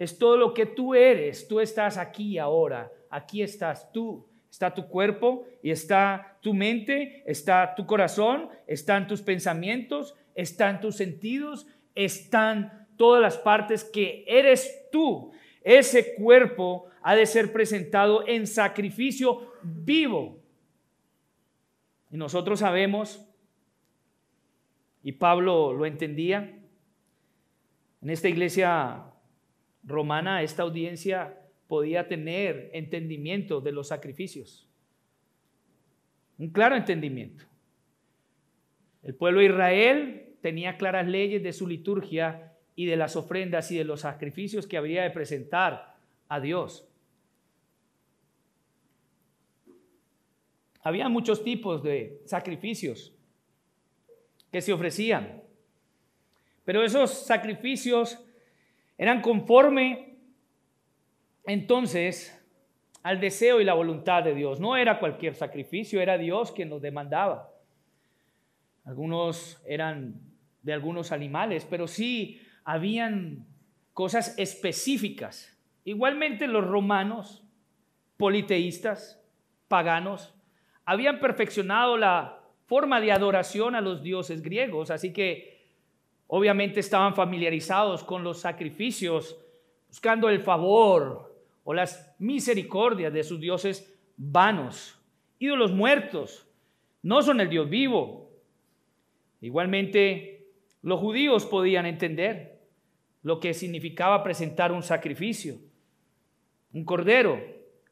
[0.00, 1.46] Es todo lo que tú eres.
[1.46, 2.90] Tú estás aquí ahora.
[3.10, 4.26] Aquí estás tú.
[4.50, 10.96] Está tu cuerpo y está tu mente, está tu corazón, están tus pensamientos, están tus
[10.96, 15.32] sentidos, están todas las partes que eres tú.
[15.62, 20.40] Ese cuerpo ha de ser presentado en sacrificio vivo.
[22.10, 23.22] Y nosotros sabemos,
[25.02, 26.58] y Pablo lo entendía,
[28.00, 29.09] en esta iglesia
[29.82, 31.38] romana, esta audiencia
[31.68, 34.68] podía tener entendimiento de los sacrificios.
[36.38, 37.44] Un claro entendimiento.
[39.02, 43.78] El pueblo de Israel tenía claras leyes de su liturgia y de las ofrendas y
[43.78, 45.96] de los sacrificios que había de presentar
[46.28, 46.86] a Dios.
[50.82, 53.12] Había muchos tipos de sacrificios
[54.50, 55.42] que se ofrecían,
[56.64, 58.18] pero esos sacrificios
[59.00, 60.18] eran conforme
[61.46, 62.38] entonces
[63.02, 64.60] al deseo y la voluntad de Dios.
[64.60, 67.50] No era cualquier sacrificio, era Dios quien nos demandaba.
[68.84, 70.20] Algunos eran
[70.60, 73.46] de algunos animales, pero sí habían
[73.94, 75.58] cosas específicas.
[75.84, 77.42] Igualmente los romanos,
[78.18, 79.18] politeístas,
[79.68, 80.34] paganos,
[80.84, 85.59] habían perfeccionado la forma de adoración a los dioses griegos, así que
[86.32, 89.36] obviamente estaban familiarizados con los sacrificios,
[89.88, 94.96] buscando el favor, o las misericordias de sus dioses vanos.
[95.40, 96.46] Ídolos muertos
[97.02, 98.30] no son el Dios vivo.
[99.40, 100.46] Igualmente,
[100.82, 102.60] los judíos podían entender
[103.22, 105.56] lo que significaba presentar un sacrificio.
[106.72, 107.40] Un cordero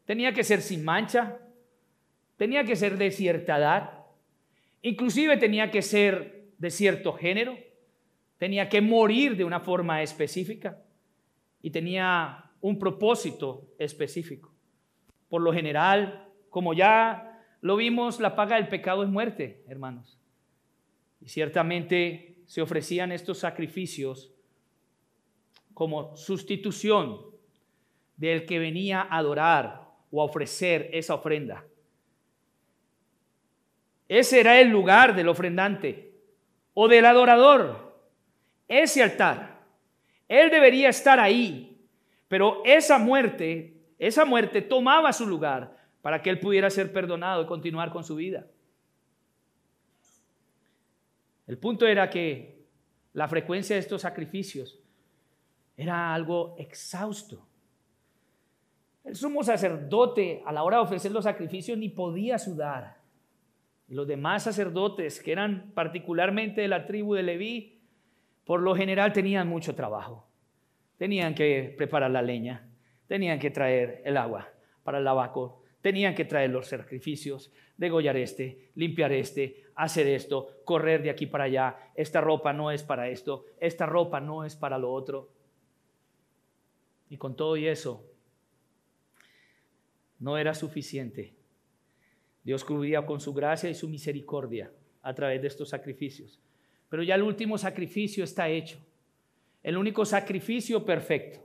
[0.04, 1.38] tenía que ser sin mancha,
[2.36, 4.06] tenía que ser de cierta edad,
[4.82, 7.67] inclusive tenía que ser de cierto género,
[8.38, 10.78] tenía que morir de una forma específica
[11.60, 14.52] y tenía un propósito específico.
[15.28, 20.18] Por lo general, como ya lo vimos, la paga del pecado es muerte, hermanos.
[21.20, 24.32] Y ciertamente se ofrecían estos sacrificios
[25.74, 27.20] como sustitución
[28.16, 31.64] del que venía a adorar o a ofrecer esa ofrenda.
[34.08, 36.14] Ese era el lugar del ofrendante
[36.72, 37.87] o del adorador,
[38.68, 39.66] ese altar.
[40.28, 41.80] Él debería estar ahí,
[42.28, 47.46] pero esa muerte, esa muerte tomaba su lugar para que él pudiera ser perdonado y
[47.46, 48.46] continuar con su vida.
[51.46, 52.66] El punto era que
[53.14, 54.78] la frecuencia de estos sacrificios
[55.76, 57.48] era algo exhausto.
[59.02, 62.98] El sumo sacerdote a la hora de ofrecer los sacrificios ni podía sudar.
[63.88, 67.77] Los demás sacerdotes, que eran particularmente de la tribu de Leví,
[68.48, 70.26] por lo general tenían mucho trabajo.
[70.96, 72.66] Tenían que preparar la leña,
[73.06, 74.48] tenían que traer el agua
[74.84, 81.02] para el lavaco, tenían que traer los sacrificios, degollar este, limpiar este, hacer esto, correr
[81.02, 81.92] de aquí para allá.
[81.94, 85.28] Esta ropa no es para esto, esta ropa no es para lo otro.
[87.10, 88.02] Y con todo y eso,
[90.20, 91.34] no era suficiente.
[92.44, 94.72] Dios cubría con su gracia y su misericordia
[95.02, 96.40] a través de estos sacrificios.
[96.88, 98.78] Pero ya el último sacrificio está hecho.
[99.62, 101.40] El único sacrificio perfecto.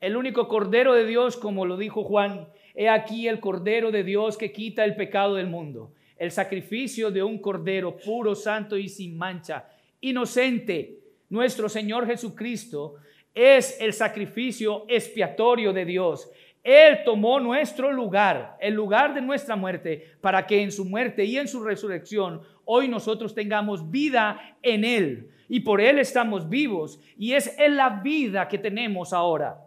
[0.00, 4.36] El único cordero de Dios, como lo dijo Juan, he aquí el cordero de Dios
[4.36, 5.92] que quita el pecado del mundo.
[6.18, 9.68] El sacrificio de un cordero puro, santo y sin mancha,
[10.00, 10.98] inocente,
[11.28, 12.96] nuestro Señor Jesucristo,
[13.34, 16.30] es el sacrificio expiatorio de Dios.
[16.62, 21.38] Él tomó nuestro lugar, el lugar de nuestra muerte, para que en su muerte y
[21.38, 25.30] en su resurrección hoy nosotros tengamos vida en Él.
[25.48, 27.00] Y por Él estamos vivos.
[27.16, 29.62] Y es en la vida que tenemos ahora.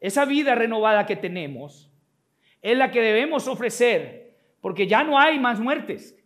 [0.00, 1.90] Esa vida renovada que tenemos
[2.62, 6.16] es la que debemos ofrecer, porque ya no hay más muertes.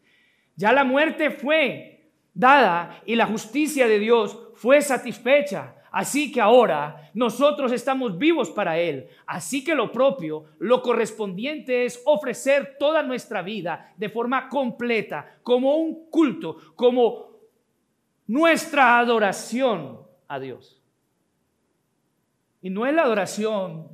[0.57, 5.75] Ya la muerte fue dada y la justicia de Dios fue satisfecha.
[5.93, 9.09] Así que ahora nosotros estamos vivos para Él.
[9.27, 15.77] Así que lo propio, lo correspondiente es ofrecer toda nuestra vida de forma completa, como
[15.77, 17.33] un culto, como
[18.27, 20.83] nuestra adoración a Dios.
[22.63, 23.89] Y no es la adoración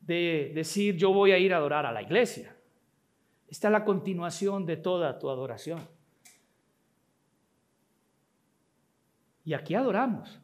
[0.00, 2.56] de decir yo voy a ir a adorar a la iglesia.
[3.48, 5.78] Esta es la continuación de toda tu adoración.
[9.44, 10.40] Y aquí adoramos.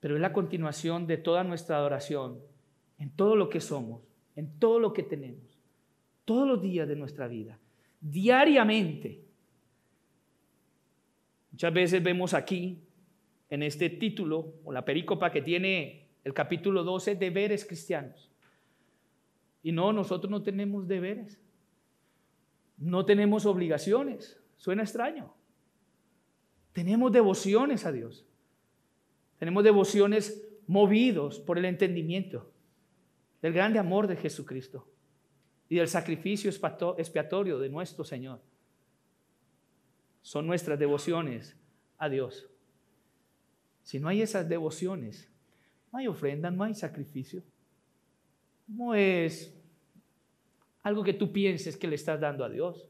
[0.00, 2.40] Pero es la continuación de toda nuestra adoración
[2.98, 4.02] en todo lo que somos,
[4.36, 5.58] en todo lo que tenemos,
[6.24, 7.58] todos los días de nuestra vida,
[8.00, 9.24] diariamente.
[11.52, 12.82] Muchas veces vemos aquí,
[13.50, 18.30] en este título, o la perícopa que tiene el capítulo 12, deberes cristianos.
[19.62, 21.40] Y no, nosotros no tenemos deberes,
[22.76, 24.40] no tenemos obligaciones.
[24.56, 25.37] Suena extraño.
[26.78, 28.24] Tenemos devociones a Dios.
[29.40, 32.52] Tenemos devociones movidos por el entendimiento
[33.42, 34.86] del grande amor de Jesucristo
[35.68, 38.40] y del sacrificio expiatorio de nuestro Señor.
[40.22, 41.56] Son nuestras devociones
[41.96, 42.48] a Dios.
[43.82, 45.28] Si no hay esas devociones,
[45.90, 47.42] no hay ofrenda, no hay sacrificio.
[48.68, 49.52] No es
[50.84, 52.88] algo que tú pienses que le estás dando a Dios.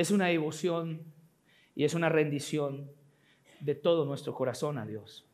[0.00, 1.02] Es una devoción
[1.74, 2.90] y es una rendición
[3.60, 5.26] de todo nuestro corazón a Dios.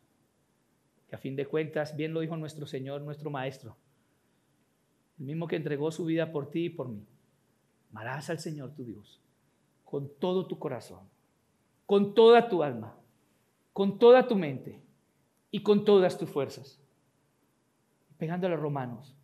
[1.09, 3.77] Que a fin de cuentas, bien lo dijo nuestro Señor, nuestro Maestro,
[5.21, 7.07] el mismo que entregó su vida por ti y por mí.
[7.93, 9.21] Amarás al Señor tu Dios
[9.85, 11.09] con todo tu corazón,
[11.87, 12.97] con toda tu alma,
[13.73, 14.83] con toda tu mente
[15.53, 16.81] y con todas tus fuerzas.
[18.19, 19.15] Pegándole a Romanos,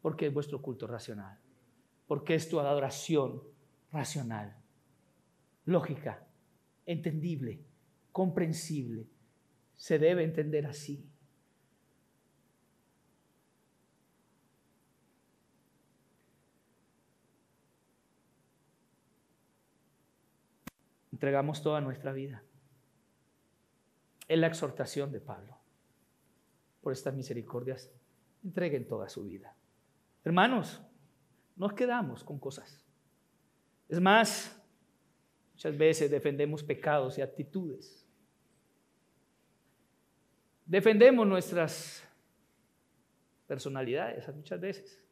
[0.00, 1.38] porque es vuestro culto racional,
[2.06, 3.42] porque es tu adoración
[3.92, 4.56] racional
[5.64, 6.26] lógica,
[6.86, 7.64] entendible,
[8.12, 9.08] comprensible.
[9.76, 11.08] Se debe entender así.
[21.12, 22.42] Entregamos toda nuestra vida.
[24.26, 25.58] Es la exhortación de Pablo.
[26.80, 27.90] Por estas misericordias,
[28.42, 29.54] entreguen toda su vida.
[30.24, 30.82] Hermanos,
[31.56, 32.82] nos quedamos con cosas.
[33.88, 34.59] Es más,
[35.60, 38.08] Muchas veces defendemos pecados y actitudes.
[40.64, 42.02] Defendemos nuestras
[43.46, 45.04] personalidades muchas veces,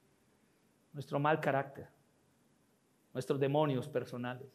[0.94, 1.86] nuestro mal carácter,
[3.12, 4.48] nuestros demonios personales,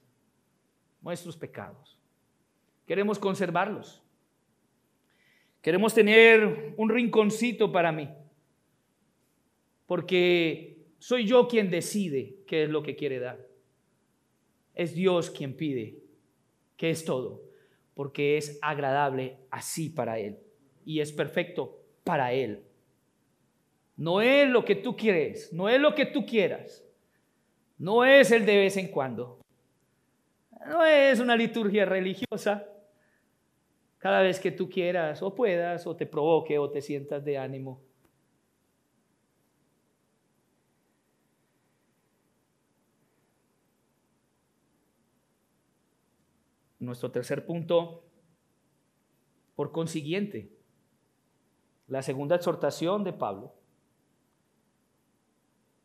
[0.99, 2.01] nuestros pecados.
[2.87, 4.01] Queremos conservarlos.
[5.61, 8.09] Queremos tener un rinconcito para mí.
[9.85, 13.52] Porque soy yo quien decide qué es lo que quiere dar.
[14.73, 15.99] Es Dios quien pide,
[16.77, 17.43] que es todo.
[17.93, 20.39] Porque es agradable así para Él.
[20.85, 22.63] Y es perfecto para Él.
[23.95, 26.83] No es lo que tú quieres, no es lo que tú quieras.
[27.77, 29.39] No es el de vez en cuando.
[30.65, 32.67] No es una liturgia religiosa.
[33.97, 37.81] Cada vez que tú quieras o puedas o te provoque o te sientas de ánimo.
[46.83, 48.03] Nuestro tercer punto,
[49.55, 50.51] por consiguiente,
[51.87, 53.53] la segunda exhortación de Pablo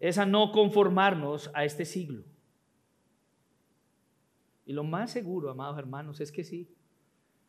[0.01, 2.25] es a no conformarnos a este siglo.
[4.67, 6.69] Y lo más seguro, amados hermanos, es que sí,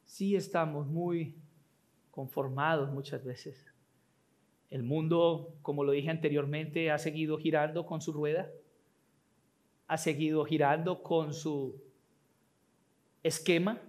[0.06, 1.36] sí estamos muy
[2.12, 3.66] conformados muchas veces.
[4.70, 8.52] El mundo, como lo dije anteriormente, ha seguido girando con su rueda,
[9.88, 11.89] ha seguido girando con su
[13.24, 13.82] esquema,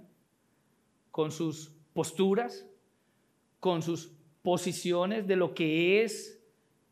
[1.11, 2.67] con sus posturas,
[3.59, 4.13] con sus
[4.43, 6.43] posiciones de lo que es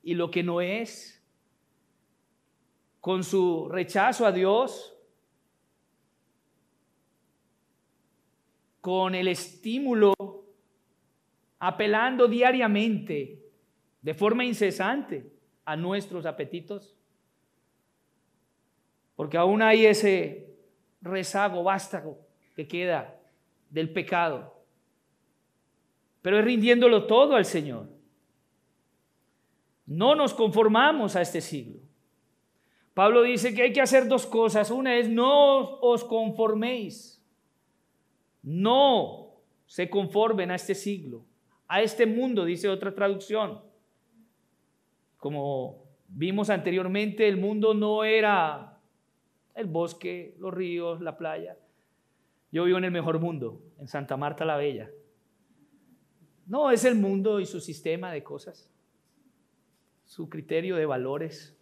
[0.03, 1.23] y lo que no es,
[3.01, 4.95] con su rechazo a Dios,
[8.81, 10.15] con el estímulo,
[11.59, 13.43] apelando diariamente,
[14.03, 15.33] de forma incesante,
[15.65, 16.97] a nuestros apetitos.
[19.17, 20.57] Porque aún hay ese
[21.01, 22.28] rezago vástago
[22.59, 23.17] que queda
[23.71, 24.53] del pecado.
[26.23, 27.89] Pero es rindiéndolo todo al Señor.
[29.87, 31.79] No nos conformamos a este siglo.
[32.95, 34.73] Pablo dice que hay que hacer dos cosas.
[34.73, 37.23] Una es no os conforméis
[38.43, 39.37] no
[39.67, 41.25] se conformen a este siglo,
[41.69, 43.61] a este mundo, dice otra traducción.
[45.17, 48.81] Como vimos anteriormente, el mundo no era
[49.55, 51.57] el bosque, los ríos, la playa.
[52.51, 54.91] Yo vivo en el mejor mundo, en Santa Marta la Bella.
[56.47, 58.71] No, es el mundo y su sistema de cosas,
[60.07, 61.55] su criterio de valores,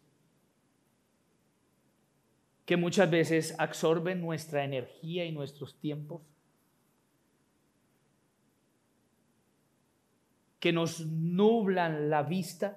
[2.64, 6.22] que muchas veces absorben nuestra energía y nuestros tiempos.
[10.66, 12.76] que nos nublan la vista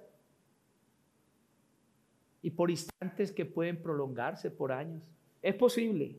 [2.44, 5.04] y por instantes que pueden prolongarse por años.
[5.42, 6.16] Es posible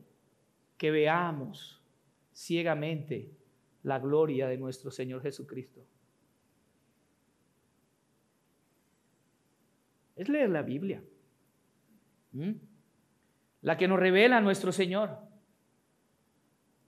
[0.77, 1.80] que veamos
[2.33, 3.31] ciegamente
[3.83, 5.81] la gloria de nuestro Señor Jesucristo.
[10.15, 11.03] Es leer la Biblia,
[13.61, 15.17] la que nos revela a nuestro Señor.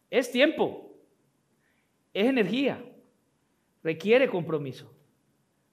[0.10, 0.96] Es tiempo,
[2.14, 2.84] es energía,
[3.82, 4.94] requiere compromiso,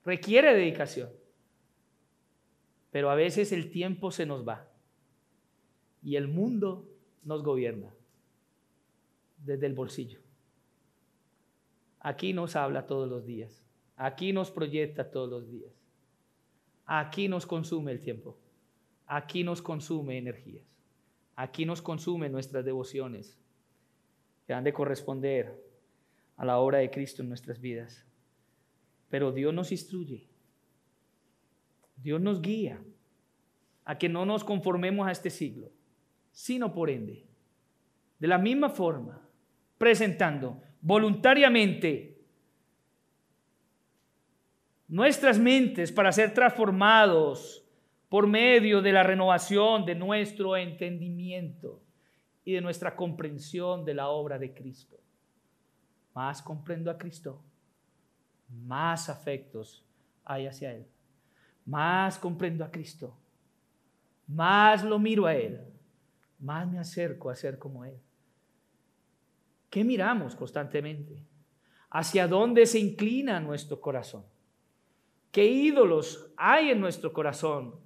[0.04, 1.10] requiere dedicación.
[2.90, 4.68] Pero a veces el tiempo se nos va
[6.02, 6.88] y el mundo
[7.22, 7.94] nos gobierna
[9.45, 10.20] desde el bolsillo.
[12.01, 13.62] Aquí nos habla todos los días,
[13.97, 15.72] aquí nos proyecta todos los días,
[16.86, 18.38] aquí nos consume el tiempo,
[19.07, 20.64] aquí nos consume energías,
[21.36, 23.38] aquí nos consume nuestras devociones
[24.47, 25.62] que han de corresponder
[26.36, 28.07] a la obra de Cristo en nuestras vidas.
[29.11, 30.26] Pero Dios nos instruye,
[31.97, 32.82] Dios nos guía
[33.84, 35.70] a que no nos conformemos a este siglo,
[36.32, 37.26] sino por ende,
[38.18, 39.20] de la misma forma,
[39.81, 42.20] presentando voluntariamente
[44.87, 47.64] nuestras mentes para ser transformados
[48.11, 51.81] por medio de la renovación de nuestro entendimiento
[52.45, 55.01] y de nuestra comprensión de la obra de Cristo
[56.14, 57.41] más comprendo a Cristo,
[58.49, 59.85] más afectos
[60.24, 60.87] hay hacia Él.
[61.64, 63.16] Más comprendo a Cristo,
[64.26, 65.61] más lo miro a Él,
[66.39, 67.99] más me acerco a ser como Él.
[69.70, 71.24] ¿Qué miramos constantemente?
[71.90, 74.24] ¿Hacia dónde se inclina nuestro corazón?
[75.32, 77.76] ¿Qué ídolos hay en nuestro corazón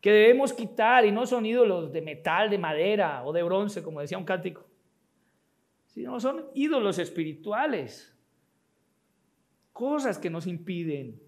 [0.00, 4.00] que debemos quitar y no son ídolos de metal, de madera o de bronce, como
[4.00, 4.66] decía un cántico?
[5.96, 8.14] sino son ídolos espirituales,
[9.72, 11.18] cosas que nos impiden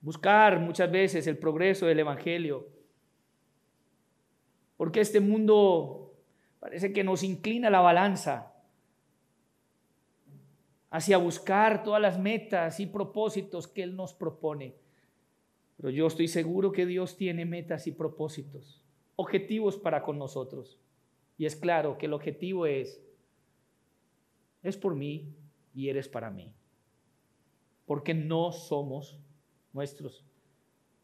[0.00, 2.68] buscar muchas veces el progreso del Evangelio,
[4.76, 5.99] porque este mundo
[6.60, 8.52] parece que nos inclina la balanza
[10.90, 14.76] hacia buscar todas las metas y propósitos que Él nos propone.
[15.76, 18.84] Pero yo estoy seguro que Dios tiene metas y propósitos,
[19.16, 20.78] objetivos para con nosotros.
[21.38, 23.02] Y es claro que el objetivo es
[24.62, 25.34] es por mí
[25.74, 26.52] y eres para mí.
[27.86, 29.18] Porque no somos
[29.72, 30.24] nuestros.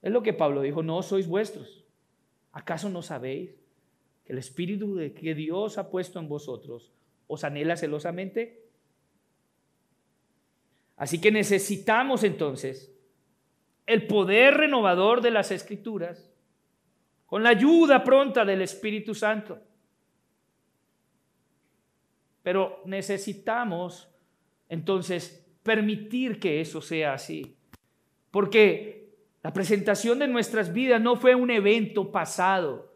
[0.03, 1.85] Es lo que Pablo dijo, no sois vuestros.
[2.53, 3.55] ¿Acaso no sabéis
[4.27, 6.93] que el Espíritu de que Dios ha puesto en vosotros
[7.29, 8.67] os anhela celosamente?
[10.97, 12.93] Así que necesitamos entonces
[13.87, 16.33] el poder renovador de las Escrituras
[17.27, 19.61] con la ayuda pronta del Espíritu Santo.
[22.43, 24.09] Pero necesitamos
[24.69, 27.57] entonces permitir que eso sea así.
[28.31, 28.97] Porque
[29.43, 32.96] la presentación de nuestras vidas no fue un evento pasado.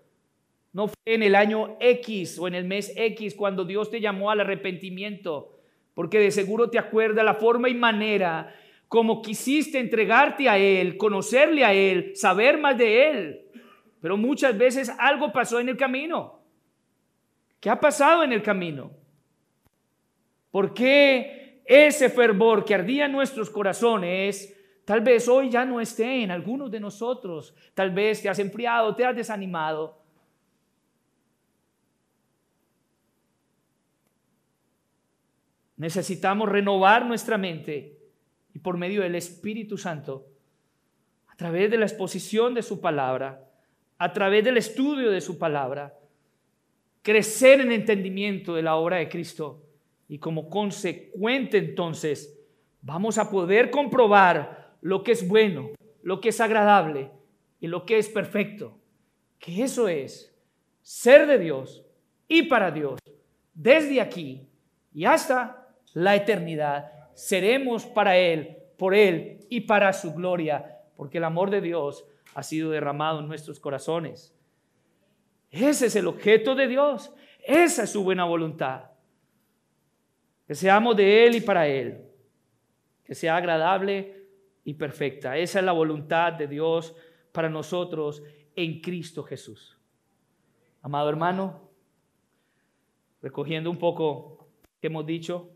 [0.73, 4.31] No fue en el año X o en el mes X cuando Dios te llamó
[4.31, 5.59] al arrepentimiento.
[5.95, 8.55] Porque de seguro te acuerdas la forma y manera
[8.91, 13.41] como quisiste entregarte a Él, conocerle a Él, saber más de Él.
[14.01, 16.41] Pero muchas veces algo pasó en el camino.
[17.61, 18.91] ¿Qué ha pasado en el camino?
[20.51, 26.25] ¿Por qué ese fervor que ardía en nuestros corazones tal vez hoy ya no esté
[26.25, 27.55] en algunos de nosotros?
[27.75, 29.99] Tal vez te has enfriado, te has desanimado.
[35.81, 37.97] Necesitamos renovar nuestra mente
[38.53, 40.26] y por medio del Espíritu Santo,
[41.26, 43.49] a través de la exposición de su palabra,
[43.97, 45.99] a través del estudio de su palabra,
[47.01, 49.62] crecer en entendimiento de la obra de Cristo
[50.07, 52.39] y como consecuente entonces
[52.83, 55.70] vamos a poder comprobar lo que es bueno,
[56.03, 57.11] lo que es agradable
[57.59, 58.76] y lo que es perfecto.
[59.39, 60.37] Que eso es
[60.83, 61.83] ser de Dios
[62.28, 63.01] y para Dios.
[63.55, 64.47] Desde aquí
[64.93, 65.60] y hasta
[65.93, 71.61] la eternidad seremos para Él, por Él y para su gloria, porque el amor de
[71.61, 74.34] Dios ha sido derramado en nuestros corazones.
[75.51, 77.12] Ese es el objeto de Dios.
[77.45, 78.84] Esa es su buena voluntad.
[80.47, 82.05] Que seamos de Él y para Él.
[83.05, 84.26] Que sea agradable
[84.64, 85.36] y perfecta.
[85.36, 86.95] Esa es la voluntad de Dios
[87.32, 88.22] para nosotros
[88.55, 89.78] en Cristo Jesús.
[90.82, 91.68] Amado hermano,
[93.22, 94.49] recogiendo un poco
[94.80, 95.51] que hemos dicho,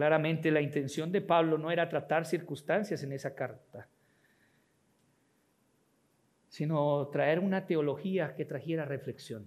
[0.00, 3.86] claramente la intención de Pablo no era tratar circunstancias en esa carta,
[6.48, 9.46] sino traer una teología que trajera reflexión.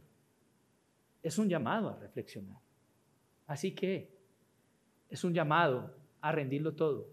[1.24, 2.60] Es un llamado a reflexionar.
[3.48, 4.12] Así que
[5.10, 7.08] es un llamado a rendirlo todo.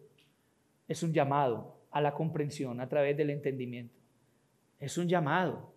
[0.86, 3.98] Es un llamado a la comprensión a través del entendimiento.
[4.78, 5.72] Es un llamado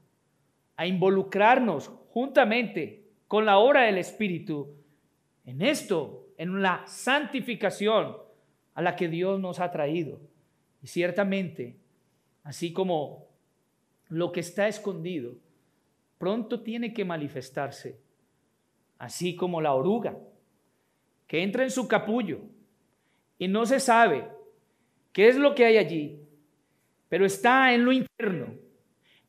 [0.76, 4.76] a involucrarnos juntamente con la obra del Espíritu
[5.45, 8.17] en esto, en la santificación
[8.73, 10.19] a la que Dios nos ha traído.
[10.81, 11.77] Y ciertamente,
[12.43, 13.29] así como
[14.09, 15.35] lo que está escondido,
[16.17, 17.97] pronto tiene que manifestarse,
[18.97, 20.17] así como la oruga
[21.27, 22.41] que entra en su capullo
[23.39, 24.27] y no se sabe
[25.13, 26.19] qué es lo que hay allí,
[27.07, 28.53] pero está en lo interno,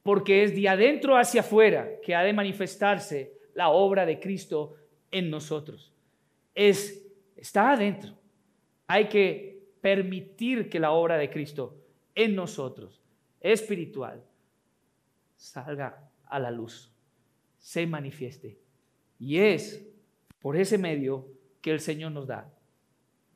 [0.03, 4.75] porque es de adentro hacia afuera que ha de manifestarse la obra de Cristo
[5.13, 5.93] en nosotros.
[6.57, 7.04] Es,
[7.45, 8.15] está adentro.
[8.87, 11.77] Hay que permitir que la obra de Cristo
[12.15, 13.03] en nosotros,
[13.39, 14.25] espiritual,
[15.37, 16.91] salga a la luz,
[17.59, 18.59] se manifieste.
[19.19, 19.87] Y es
[20.41, 21.29] por ese medio
[21.61, 22.51] que el Señor nos da.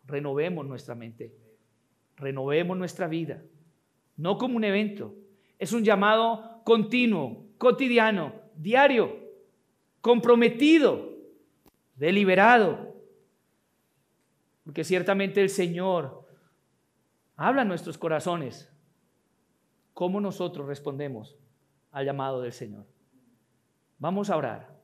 [0.07, 1.35] Renovemos nuestra mente,
[2.17, 3.43] renovemos nuestra vida,
[4.17, 5.15] no como un evento,
[5.59, 9.19] es un llamado continuo, cotidiano, diario,
[10.01, 11.15] comprometido,
[11.95, 12.88] deliberado,
[14.69, 16.29] porque ciertamente el Señor
[17.37, 18.71] habla en nuestros corazones.
[19.95, 21.39] ¿Cómo nosotros respondemos
[21.91, 22.85] al llamado del Señor?
[23.99, 24.79] Vamos a orar.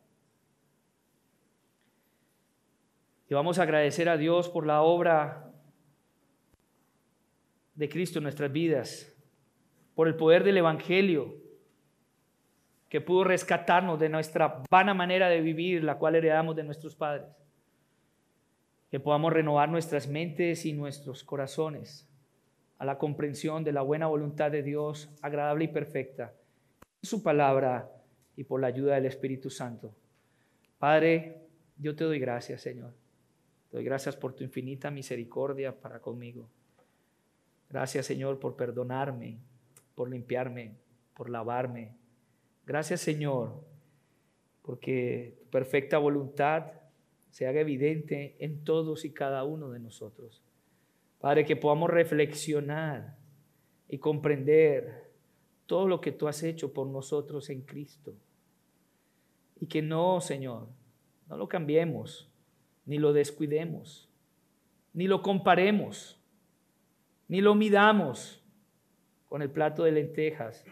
[3.29, 5.53] Y vamos a agradecer a Dios por la obra
[7.75, 9.15] de Cristo en nuestras vidas,
[9.95, 11.35] por el poder del Evangelio
[12.89, 17.44] que pudo rescatarnos de nuestra vana manera de vivir, la cual heredamos de nuestros padres.
[18.95, 22.09] Que podamos renovar nuestras mentes y nuestros corazones
[22.79, 26.33] a la comprensión de la buena voluntad de Dios, agradable y perfecta,
[27.03, 27.91] en su palabra
[28.37, 29.93] y por la ayuda del Espíritu Santo.
[30.79, 31.43] Padre,
[31.77, 32.95] yo te doy gracias, Señor
[33.73, 36.49] doy gracias por tu infinita misericordia para conmigo.
[37.69, 39.41] Gracias, Señor, por perdonarme,
[39.97, 40.77] por limpiarme,
[41.17, 41.97] por lavarme.
[42.65, 43.61] Gracias, Señor,
[44.63, 46.84] porque tu perfecta voluntad
[47.35, 50.41] se haga evidente en todos y cada uno de nosotros.
[51.19, 53.17] Padre, que podamos reflexionar
[53.89, 55.11] y comprender
[55.67, 58.15] todo lo que tú has hecho por nosotros en Cristo.
[59.59, 60.69] Y que no, Señor,
[61.29, 62.31] no lo cambiemos
[62.87, 64.09] ni lo descuidemos,
[64.93, 66.21] ni lo comparemos,
[67.27, 68.45] ni lo midamos
[69.29, 70.65] con el plato de lentejas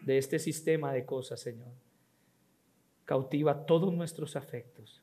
[0.00, 1.74] de este sistema de cosas, Señor.
[3.04, 5.02] Cautiva todos nuestros afectos,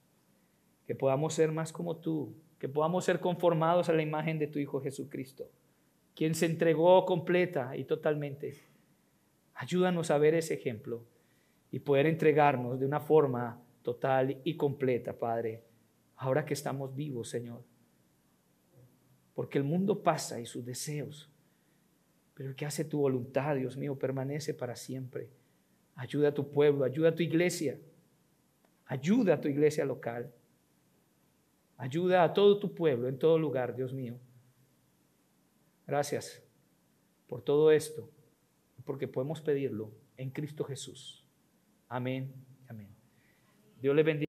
[0.85, 4.59] que podamos ser más como tú, que podamos ser conformados a la imagen de tu
[4.59, 5.49] Hijo Jesucristo,
[6.15, 8.55] quien se entregó completa y totalmente.
[9.53, 11.03] Ayúdanos a ver ese ejemplo
[11.71, 15.63] y poder entregarnos de una forma total y completa, Padre,
[16.17, 17.63] ahora que estamos vivos, Señor.
[19.33, 21.29] Porque el mundo pasa y sus deseos,
[22.33, 25.29] pero el que hace tu voluntad, Dios mío, permanece para siempre.
[25.95, 27.79] Ayuda a tu pueblo, ayuda a tu iglesia,
[28.85, 30.31] ayuda a tu iglesia local,
[31.77, 34.17] ayuda a todo tu pueblo en todo lugar, Dios mío.
[35.87, 36.43] Gracias
[37.27, 38.09] por todo esto,
[38.85, 41.25] porque podemos pedirlo en Cristo Jesús.
[41.87, 42.33] Amén.
[42.67, 42.89] Amén.
[43.81, 44.24] Dios le bendiga.